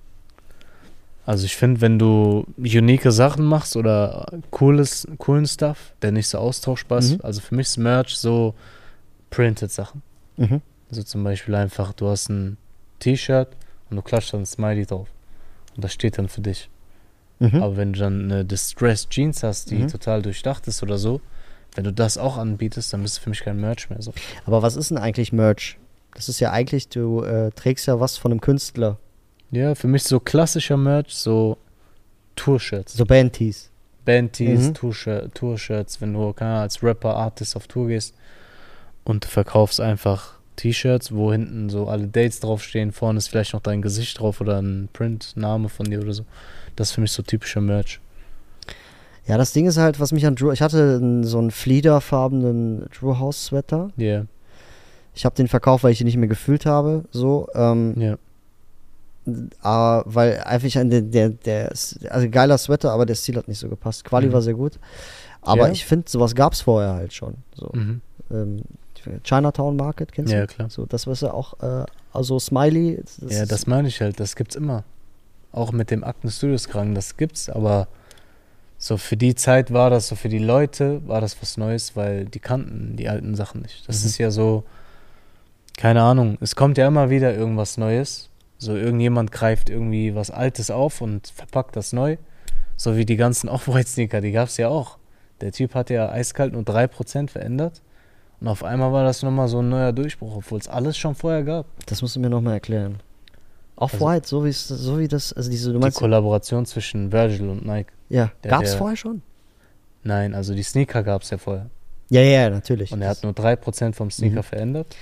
[1.27, 6.39] Also ich finde, wenn du unique Sachen machst oder cooles, coolen Stuff, der nicht so
[6.39, 7.19] austauschbar ist, Mhm.
[7.21, 8.55] also für mich ist Merch so
[9.29, 10.01] printed Sachen.
[10.37, 10.61] Mhm.
[10.89, 12.57] Also zum Beispiel einfach, du hast ein
[12.99, 13.49] T-Shirt
[13.89, 15.07] und du klatscht dann ein Smiley drauf.
[15.75, 16.69] Und das steht dann für dich.
[17.41, 17.61] Mhm.
[17.63, 19.87] Aber wenn du dann eine Distressed Jeans hast, die Mhm.
[19.87, 21.21] total durchdacht ist oder so,
[21.75, 24.01] wenn du das auch anbietest, dann bist du für mich kein Merch mehr.
[24.01, 24.13] So.
[24.45, 25.77] Aber was ist denn eigentlich Merch?
[26.13, 28.97] Das ist ja eigentlich, du äh, trägst ja was von einem Künstler.
[29.51, 31.57] Ja, für mich so klassischer Merch, so
[32.35, 32.93] Tour-Shirts.
[32.93, 33.69] So Bandtees.
[34.05, 34.73] Band-Tees, Mhm.
[34.73, 38.15] Tour-Shir- Tour-Shirts, wenn du keine Ahnung, als Rapper, Artist auf Tour gehst
[39.03, 43.61] und du verkaufst einfach T-Shirts, wo hinten so alle Dates draufstehen, vorne ist vielleicht noch
[43.61, 46.25] dein Gesicht drauf oder ein Print-Name von dir oder so.
[46.75, 47.99] Das ist für mich so typischer Merch.
[49.27, 50.51] Ja, das Ding ist halt, was mich an Drew.
[50.51, 53.89] Ich hatte so einen fliederfarbenen Drew House Sweater.
[53.97, 54.25] Ja,
[55.13, 57.03] Ich habe den verkauft, weil ich ihn nicht mehr gefühlt habe.
[57.11, 58.17] So, ähm, ja.
[59.61, 61.69] Ah, weil einfach ein- der, der, der,
[62.09, 64.03] also geiler Sweater, aber der Stil hat nicht so gepasst.
[64.03, 64.33] Quali Mhm.
[64.33, 64.79] war sehr gut.
[65.41, 65.71] Aber Ja.
[65.71, 67.35] ich finde, sowas gab es vorher halt schon.
[67.55, 67.69] So.
[67.73, 68.01] Mhm.
[68.31, 68.57] Ähm,
[69.23, 70.37] Chinatown Market, kennst du?
[70.37, 70.69] Ja, klar.
[70.69, 73.01] So, das was ja auch, äh, also Smiley.
[73.19, 74.83] Das ja, das meine ich halt, das gibt's immer.
[75.51, 77.87] Auch mit dem Akten Studios Kragen, das gibt's, aber
[78.77, 82.25] so für die Zeit war das, so für die Leute war das was Neues, weil
[82.25, 83.87] die kannten die alten Sachen nicht.
[83.87, 84.07] Das Mhm.
[84.07, 84.63] ist ja so,
[85.77, 88.29] keine Ahnung, es kommt ja immer wieder irgendwas Neues.
[88.57, 92.17] So irgendjemand greift irgendwie was Altes auf und verpackt das neu.
[92.77, 94.97] So wie die ganzen Off-White-Sneaker, die gab's ja auch.
[95.41, 97.81] Der Typ hat ja eiskalt nur 3% verändert.
[98.39, 101.43] Und auf einmal war das nochmal so ein neuer Durchbruch, obwohl es alles schon vorher
[101.43, 101.65] gab.
[101.87, 102.99] Das musst du mir nochmal erklären.
[103.81, 107.65] Also- Off-White, so wie es, so wie das, also diese, Die Kollaboration zwischen Virgil und
[107.65, 107.91] Nike.
[108.09, 109.21] ja, gab's der- vorher schon?
[110.03, 111.69] Nein, also die Sneaker gab es ja vorher.
[112.09, 112.91] Ja, ja, ja, natürlich.
[112.91, 114.43] Und er hat nur 3% vom Sneaker Mhm.
[114.43, 114.95] verändert.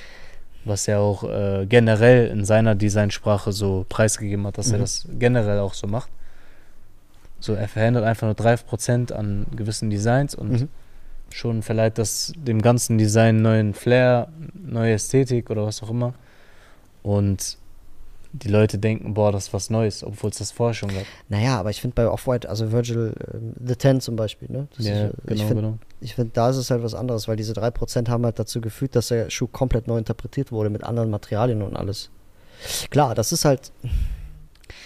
[0.66, 4.82] Was er auch äh, generell in seiner Designsprache so preisgegeben hat, dass er Mhm.
[4.82, 6.10] das generell auch so macht.
[7.40, 10.68] So, er verändert einfach nur 3% an gewissen Designs und Mhm.
[11.32, 16.14] schon verleiht das dem ganzen Design neuen Flair, neue Ästhetik oder was auch immer.
[17.04, 17.58] Und
[18.32, 21.04] die Leute denken, boah, das ist was Neues, obwohl es das vorher schon gab.
[21.30, 24.68] Naja, aber ich finde bei Off-White, also Virgil, ähm, The Ten zum Beispiel, ne?
[24.78, 25.78] Das ja, ist, äh, genau, ich finde, genau.
[26.02, 28.96] ich find, da ist es halt was anderes, weil diese 3% haben halt dazu geführt,
[28.96, 32.12] dass der Schuh komplett neu interpretiert wurde mit anderen Materialien und alles.
[32.92, 33.72] Klar, das ist halt,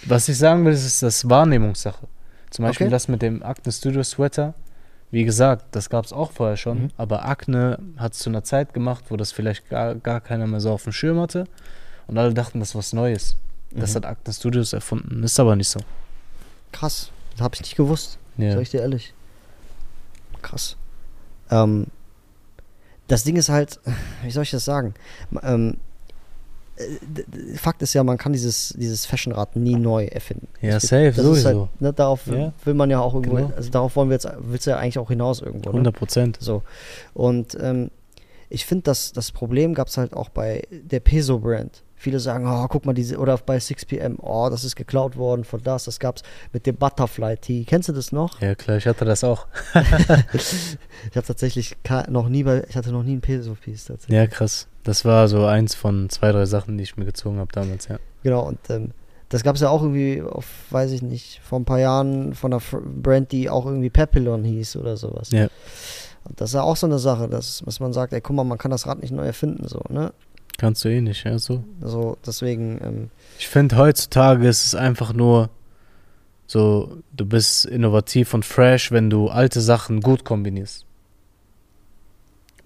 [0.06, 2.06] Was ich sagen will, ist, ist das Wahrnehmungssache.
[2.50, 2.92] Zum Beispiel Okay.
[2.92, 4.54] das mit dem Acne Studio Sweater.
[5.10, 6.88] Wie gesagt, das gab es auch vorher schon, Mhm.
[6.96, 10.60] aber Acne hat es zu einer Zeit gemacht, wo das vielleicht gar, gar keiner mehr
[10.60, 11.44] so auf dem Schirm hatte
[12.06, 13.36] und alle dachten, das ist was Neues.
[13.70, 13.96] Das Mhm.
[13.96, 15.80] hat Acne Studios erfunden, ist aber nicht so.
[16.72, 17.10] krass.
[17.32, 18.18] Das habe ich nicht gewusst.
[18.36, 18.52] Ja.
[18.52, 19.12] Sag ich dir ehrlich.
[20.42, 20.76] Krass.
[21.50, 21.86] Ähm,
[23.08, 23.78] das Ding ist halt,
[24.22, 24.94] wie soll ich das sagen?
[25.42, 25.76] Ähm,
[26.76, 30.48] äh, Fakt ist ja, man kann dieses, dieses Fashionrad nie neu erfinden.
[30.60, 31.48] Ja, Das- safe, das sowieso.
[31.70, 32.52] Halt, ne, darauf Ja.
[32.64, 33.52] will man ja auch irgendwo, Genau.
[33.56, 35.70] also darauf wollen wir jetzt, willst du ja eigentlich auch hinaus irgendwo.
[35.70, 35.74] Ne?
[35.76, 36.38] 100 Prozent.
[36.40, 36.62] So.
[37.14, 37.90] Und ähm,
[38.50, 41.82] ich finde, dass das Problem gab es halt auch bei der Peso-Brand.
[42.04, 45.62] Viele sagen, oh, guck mal, diese, oder bei 6pm, oh, das ist geklaut worden von
[45.62, 45.84] das.
[45.84, 47.64] Das gab's mit dem Butterfly-Tee.
[47.64, 48.42] Kennst du das noch?
[48.42, 49.46] Ja, klar, ich hatte das auch.
[51.10, 51.76] Ich habe tatsächlich
[52.08, 54.16] noch nie bei, ich hatte noch nie ein Peso-Piece tatsächlich.
[54.16, 54.68] Ja, krass.
[54.82, 57.98] Das war so eins von zwei, drei Sachen, die ich mir gezogen habe damals, ja.
[58.22, 58.90] Genau, und ähm,
[59.30, 62.52] das gab es ja auch irgendwie auf, weiß ich nicht, vor ein paar Jahren von
[62.52, 62.62] einer
[63.02, 65.30] Brand, die auch irgendwie Papillon hieß oder sowas.
[65.30, 65.48] Ja.
[66.24, 68.44] Und das ist ja auch so eine Sache, dass, dass man sagt, ey, guck mal,
[68.44, 70.12] man kann das Rad nicht neu erfinden, so, ne?
[70.58, 71.64] Kannst du eh nicht, ja, so.
[71.80, 75.50] Also deswegen, ähm, Ich finde, heutzutage ist es einfach nur
[76.46, 80.86] so, du bist innovativ und fresh, wenn du alte Sachen gut kombinierst.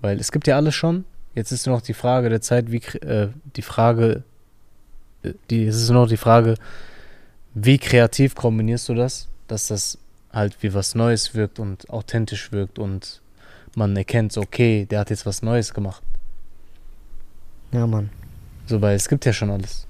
[0.01, 1.05] Weil es gibt ja alles schon.
[1.35, 4.25] Jetzt ist nur noch die Frage der Zeit, wie, äh, die Frage,
[5.23, 6.55] äh, die, es ist nur noch die Frage,
[7.55, 9.99] wie kreativ kombinierst du das, dass das
[10.33, 13.23] halt wie was Neues wirkt und authentisch wirkt und
[13.75, 16.03] man erkennt, so, okay, der hat jetzt was Neues gemacht.
[17.73, 18.11] Ja, Mann.
[18.67, 19.87] So, weil es gibt ja schon alles.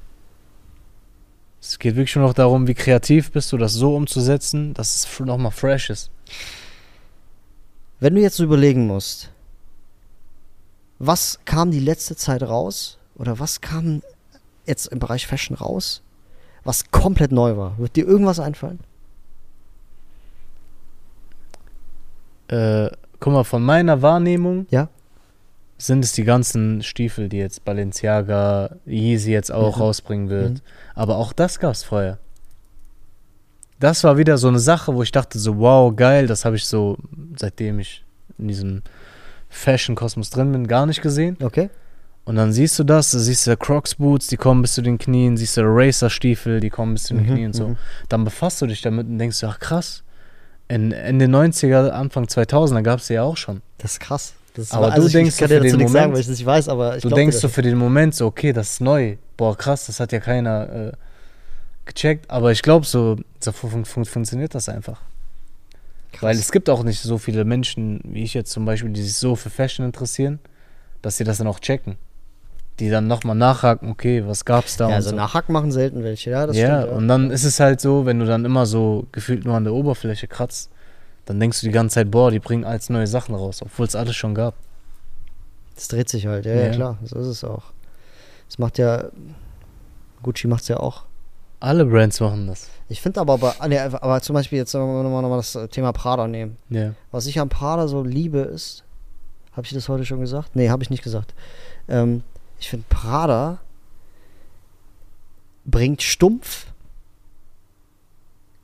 [1.60, 5.20] Es geht wirklich nur noch darum, wie kreativ bist du, das so umzusetzen, dass es
[5.20, 6.10] nochmal fresh ist.
[8.00, 9.30] Wenn du jetzt so überlegen musst,
[11.00, 14.02] was kam die letzte Zeit raus oder was kam
[14.66, 16.02] jetzt im Bereich Fashion raus,
[16.62, 17.76] was komplett neu war?
[17.78, 18.80] Wird dir irgendwas einfallen?
[22.48, 24.88] Äh, guck mal, von meiner Wahrnehmung Ja.
[25.78, 29.82] Sind es die ganzen Stiefel, die jetzt Balenciaga, Yeezy jetzt auch Mhm.
[29.82, 30.54] rausbringen wird.
[30.54, 30.60] Mhm.
[30.94, 32.18] Aber auch das gab es vorher.
[33.80, 36.64] Das war wieder so eine Sache, wo ich dachte so, wow, geil, das habe ich
[36.66, 36.96] so,
[37.36, 38.04] seitdem ich
[38.38, 38.82] in diesem
[39.50, 41.36] Fashion-Kosmos drin bin, gar nicht gesehen.
[41.42, 41.70] Okay.
[42.24, 44.98] Und dann siehst du das, da siehst du Crocs Boots, die kommen bis zu den
[44.98, 47.68] Knien, siehst du Racer Stiefel, die kommen bis zu den Mhm, Knien und so.
[47.68, 47.76] mhm.
[48.08, 50.02] Dann befasst du dich damit und denkst, ach krass.
[50.66, 53.62] In Ende 90er, Anfang 2000er gab es sie ja auch schon.
[53.78, 54.34] Das ist krass.
[54.58, 56.02] Das Aber also du ich, denkst ich kann so dir für dazu den nichts sagen,
[56.06, 58.14] Moment- weil ich es nicht weiß, aber ich du glaub denkst so für den Moment
[58.14, 59.16] so, okay, das ist neu.
[59.36, 60.92] Boah, krass, das hat ja keiner äh,
[61.84, 62.28] gecheckt.
[62.28, 65.00] Aber ich glaube, so, so fun fun funktioniert das einfach.
[66.10, 66.22] Krass.
[66.22, 69.14] Weil es gibt auch nicht so viele Menschen, wie ich jetzt zum Beispiel, die sich
[69.14, 70.40] so für Fashion interessieren,
[71.02, 71.96] dass sie das dann auch checken.
[72.80, 75.16] Die dann nochmal nachhaken, okay, was gab's da ja, also so.
[75.16, 76.96] Nachhack machen selten welche, ja, das ja, stimmt.
[76.96, 79.72] und dann ist es halt so, wenn du dann immer so gefühlt nur an der
[79.74, 80.70] Oberfläche kratzt,
[81.28, 83.94] dann denkst du die ganze Zeit, boah, die bringen als neue Sachen raus, obwohl es
[83.94, 84.54] alles schon gab.
[85.74, 86.70] Das dreht sich halt, ja, ja, Ja.
[86.70, 87.64] klar, so ist es auch.
[88.48, 89.04] Das macht ja,
[90.22, 91.04] Gucci macht es ja auch.
[91.60, 92.68] Alle Brands machen das.
[92.88, 96.26] Ich finde aber, aber, nee, aber zum Beispiel jetzt, nochmal noch mal das Thema Prada
[96.26, 96.56] nehmen.
[96.70, 96.94] Ja.
[97.10, 98.84] Was ich an Prada so liebe ist,
[99.52, 100.56] habe ich das heute schon gesagt?
[100.56, 101.34] Nee, habe ich nicht gesagt.
[101.88, 102.22] Ähm,
[102.58, 103.58] ich finde Prada
[105.66, 106.66] bringt stumpf.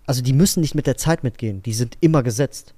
[0.06, 2.74] Also die müssen nicht mit der Zeit mitgehen, die sind immer gesetzt.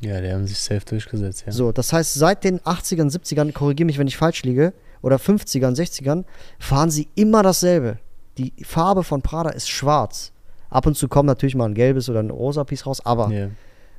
[0.00, 1.52] Ja, die haben sich safe durchgesetzt, ja.
[1.52, 5.76] So, das heißt, seit den 80ern, 70ern, korrigiere mich, wenn ich falsch liege, oder 50ern,
[5.76, 6.24] 60ern,
[6.58, 7.98] fahren sie immer dasselbe.
[8.38, 10.32] Die Farbe von Prada ist schwarz.
[10.70, 13.48] Ab und zu kommt natürlich mal ein gelbes oder ein rosa Piece raus, aber Ja.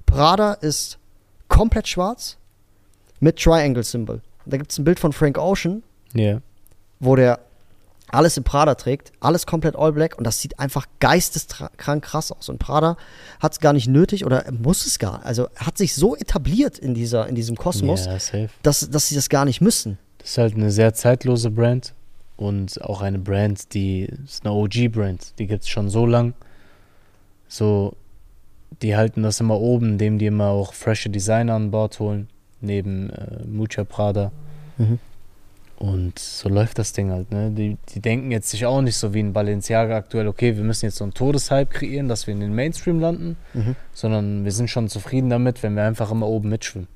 [0.06, 0.98] Prada ist
[1.48, 2.38] komplett schwarz
[3.20, 4.22] mit Triangle-Symbol.
[4.46, 5.84] Da gibt es ein Bild von Frank Ocean,
[6.14, 6.42] Ja.
[7.00, 7.40] wo der
[8.12, 12.50] alles in Prada trägt, alles komplett all black und das sieht einfach geisteskrank krass aus.
[12.50, 12.98] Und Prada
[13.40, 16.94] hat es gar nicht nötig oder muss es gar, also hat sich so etabliert in,
[16.94, 18.50] dieser, in diesem Kosmos, safe.
[18.64, 19.98] dass, dass sie das gar nicht müssen.
[20.20, 21.94] Das ist halt eine sehr zeitlose Brand
[22.40, 25.38] und auch eine Brand, die ist eine OG-Brand.
[25.40, 26.34] Die gibt es schon so lang.
[27.50, 27.98] So,
[28.82, 32.30] die halten das immer oben, indem die immer auch frische Designer an Bord holen,
[32.62, 34.32] neben äh, Mucha Prada.
[34.78, 35.00] Mhm.
[35.80, 37.52] Und so läuft das Ding halt, ne?
[37.52, 40.86] Die, die denken jetzt sich auch nicht so wie ein Balenciaga aktuell, okay, wir müssen
[40.86, 43.76] jetzt so einen Todeshype kreieren, dass wir in den Mainstream landen, Mhm.
[43.94, 46.90] sondern wir sind schon zufrieden damit, wenn wir einfach immer oben mitschwimmen.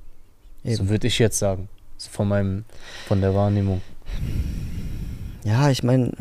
[0.65, 0.89] So Eben.
[0.89, 1.69] würde ich jetzt sagen.
[1.97, 2.65] So von meinem,
[3.07, 3.81] von der Wahrnehmung.
[5.43, 6.11] Ja, ich meine,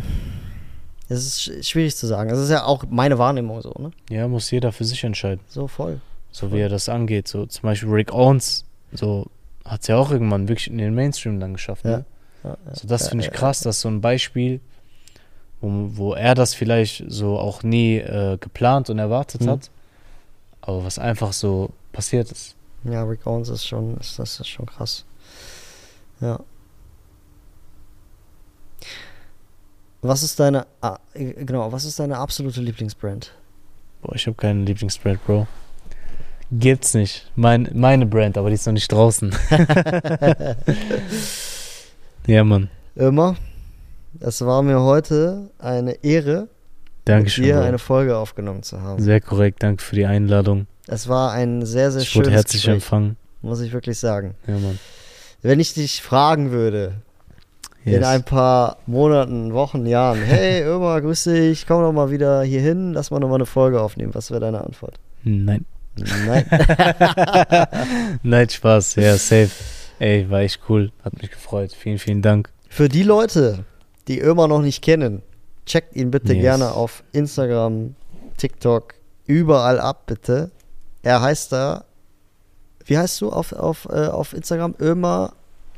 [1.08, 2.30] Es ist sch- schwierig zu sagen.
[2.30, 3.90] Das ist ja auch meine Wahrnehmung so, ne?
[4.08, 5.40] Ja, muss jeder für sich entscheiden.
[5.48, 6.00] So voll.
[6.30, 7.28] So wie er das angeht.
[7.28, 9.26] So zum Beispiel Rick Owens, so
[9.64, 11.84] hat es ja auch irgendwann wirklich in den Mainstream dann geschafft.
[11.84, 11.98] Ja.
[11.98, 12.04] Ne?
[12.42, 14.60] So, das finde ich krass, dass so ein Beispiel,
[15.60, 19.50] wo, wo er das vielleicht so auch nie äh, geplant und erwartet Mhm.
[19.50, 19.70] hat,
[20.60, 22.56] aber was einfach so passiert ist.
[22.84, 25.04] Ja, Rick Owens ist schon, ist, das ist schon krass.
[26.20, 26.40] Ja.
[30.00, 33.32] Was ist deine, ah, genau, was ist deine absolute Lieblingsbrand?
[34.00, 35.46] Boah, ich habe keinen Lieblingsbrand, Bro.
[36.50, 37.30] Gibt's nicht.
[37.36, 39.32] Mein, meine Brand, aber die ist noch nicht draußen.
[42.26, 42.68] ja, Mann.
[42.94, 43.36] Immer.
[44.20, 46.48] Es war mir heute eine Ehre,
[47.04, 47.44] Dankeschön.
[47.46, 49.02] mit dir eine Folge aufgenommen zu haben.
[49.02, 50.66] Sehr korrekt, danke für die Einladung.
[50.86, 53.16] Es war ein sehr, sehr Ich wurde schönes herzlich Gespräch, empfangen.
[53.40, 54.34] muss ich wirklich sagen.
[54.46, 54.78] Ja, Mann.
[55.40, 56.94] Wenn ich dich fragen würde,
[57.84, 58.04] in Yes.
[58.06, 62.92] ein paar Monaten, Wochen, Jahren, hey, Irma, grüß dich, komm doch mal wieder hier hin,
[62.92, 64.14] lass mal nochmal eine Folge aufnehmen.
[64.14, 64.94] Was wäre deine Antwort?
[65.24, 65.64] Nein.
[66.26, 66.44] Nein.
[68.22, 68.94] Nein, Spaß.
[68.96, 69.50] Ja, safe.
[70.02, 70.90] Ey, war echt cool.
[71.04, 71.72] Hat mich gefreut.
[71.72, 72.50] Vielen, vielen Dank.
[72.68, 73.64] Für die Leute,
[74.08, 75.22] die Irma noch nicht kennen,
[75.64, 76.42] checkt ihn bitte Yes.
[76.42, 77.94] gerne auf Instagram,
[78.36, 78.94] TikTok,
[79.26, 80.50] überall ab, bitte.
[81.04, 81.84] Er heißt da,
[82.84, 84.74] wie heißt du auf, auf, äh, auf Instagram?
[84.80, 85.34] Irma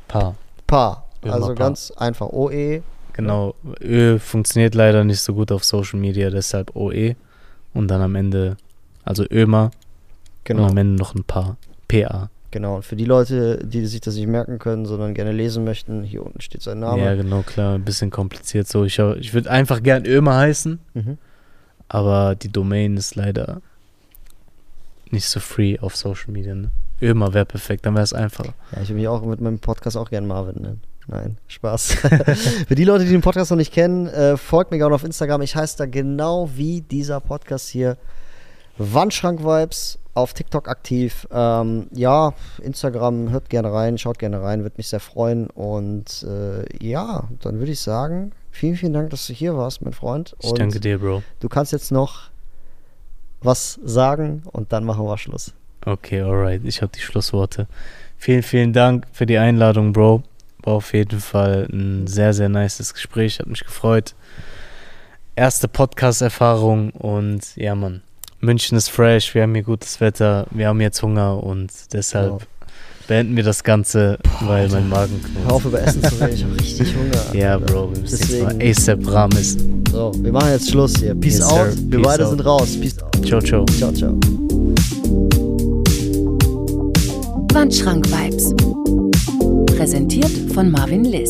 [0.07, 0.33] Paar.
[0.65, 1.05] Pa.
[1.21, 1.53] Irma Also Pa.
[1.53, 2.29] ganz einfach.
[2.29, 2.81] OE.
[3.13, 3.53] Genau.
[3.79, 7.15] Ö funktioniert leider nicht so gut auf Social Media, deshalb OE.
[7.75, 8.57] Und dann am Ende,
[9.03, 9.69] also Ömer.
[10.45, 10.63] Genau.
[10.63, 11.57] Und am Ende noch ein paar.
[11.87, 12.31] PA.
[12.55, 12.77] Genau.
[12.77, 16.25] Und für die Leute, die sich das nicht merken können, sondern gerne lesen möchten, hier
[16.25, 17.03] unten steht sein Name.
[17.03, 17.75] Ja, genau, klar.
[17.75, 18.85] Ein bisschen kompliziert so.
[18.85, 21.17] Ich, ich würde einfach gern Ömer heißen, Mhm.
[21.89, 23.59] aber die Domain ist leider
[25.11, 26.55] nicht so free auf Social Media.
[26.55, 26.71] Ne?
[27.01, 28.53] Ömer wäre perfekt, dann wäre es einfacher.
[28.71, 30.81] Ja, ich würde mich auch mit meinem Podcast auch gerne Marvin nennen.
[31.07, 31.87] Nein, Spaß.
[32.69, 35.41] Für die Leute, die den Podcast noch nicht kennen, äh, folgt mir gerne auf Instagram.
[35.41, 37.97] Ich heiße da genau wie dieser Podcast hier.
[38.77, 41.27] Wandschrank-Vibes auf TikTok aktiv.
[41.31, 45.47] Ähm, ja, Instagram, hört gerne rein, schaut gerne rein, würde mich sehr freuen.
[45.47, 49.93] Und äh, ja, dann würde ich sagen, vielen, vielen Dank, dass du hier warst, mein
[49.93, 50.35] Freund.
[50.41, 51.21] Ich Und danke dir, Bro.
[51.41, 52.29] du kannst jetzt noch
[53.41, 55.53] was sagen und dann machen wir Schluss.
[55.85, 56.61] Okay, alright.
[56.63, 57.67] Ich habe die Schlussworte.
[58.17, 60.23] Vielen, vielen Dank für die Einladung, Bro.
[60.63, 63.39] War auf jeden Fall ein sehr, sehr nices Gespräch.
[63.39, 64.15] Hat mich gefreut.
[65.35, 68.01] Erste Podcast-Erfahrung und ja, Mann.
[68.45, 72.39] München ist fresh, wir haben hier gutes Wetter, wir haben jetzt Hunger und deshalb Genau.
[73.07, 75.73] beenden wir das Ganze, weil mein Magen Hör auf knurrt.
[75.73, 77.35] über Essen zu reden, ich habe richtig Hunger.
[77.35, 77.65] Ja, Alter.
[77.65, 79.83] Bro, wir müssen jetzt mal Deswegen- ASAP essen.
[79.91, 81.15] So, wir machen jetzt Schluss hier.
[81.15, 81.71] Peace Yes, out.
[81.71, 81.73] sir.
[81.77, 82.29] Wir Peace beide out.
[82.31, 82.77] sind raus.
[82.79, 83.25] Peace out.
[83.27, 83.65] Ciao, ciao.
[83.65, 84.13] Ciao, ciao.
[87.53, 88.53] Wandschrank Vibes.
[89.75, 91.29] Präsentiert von Marvin Liss.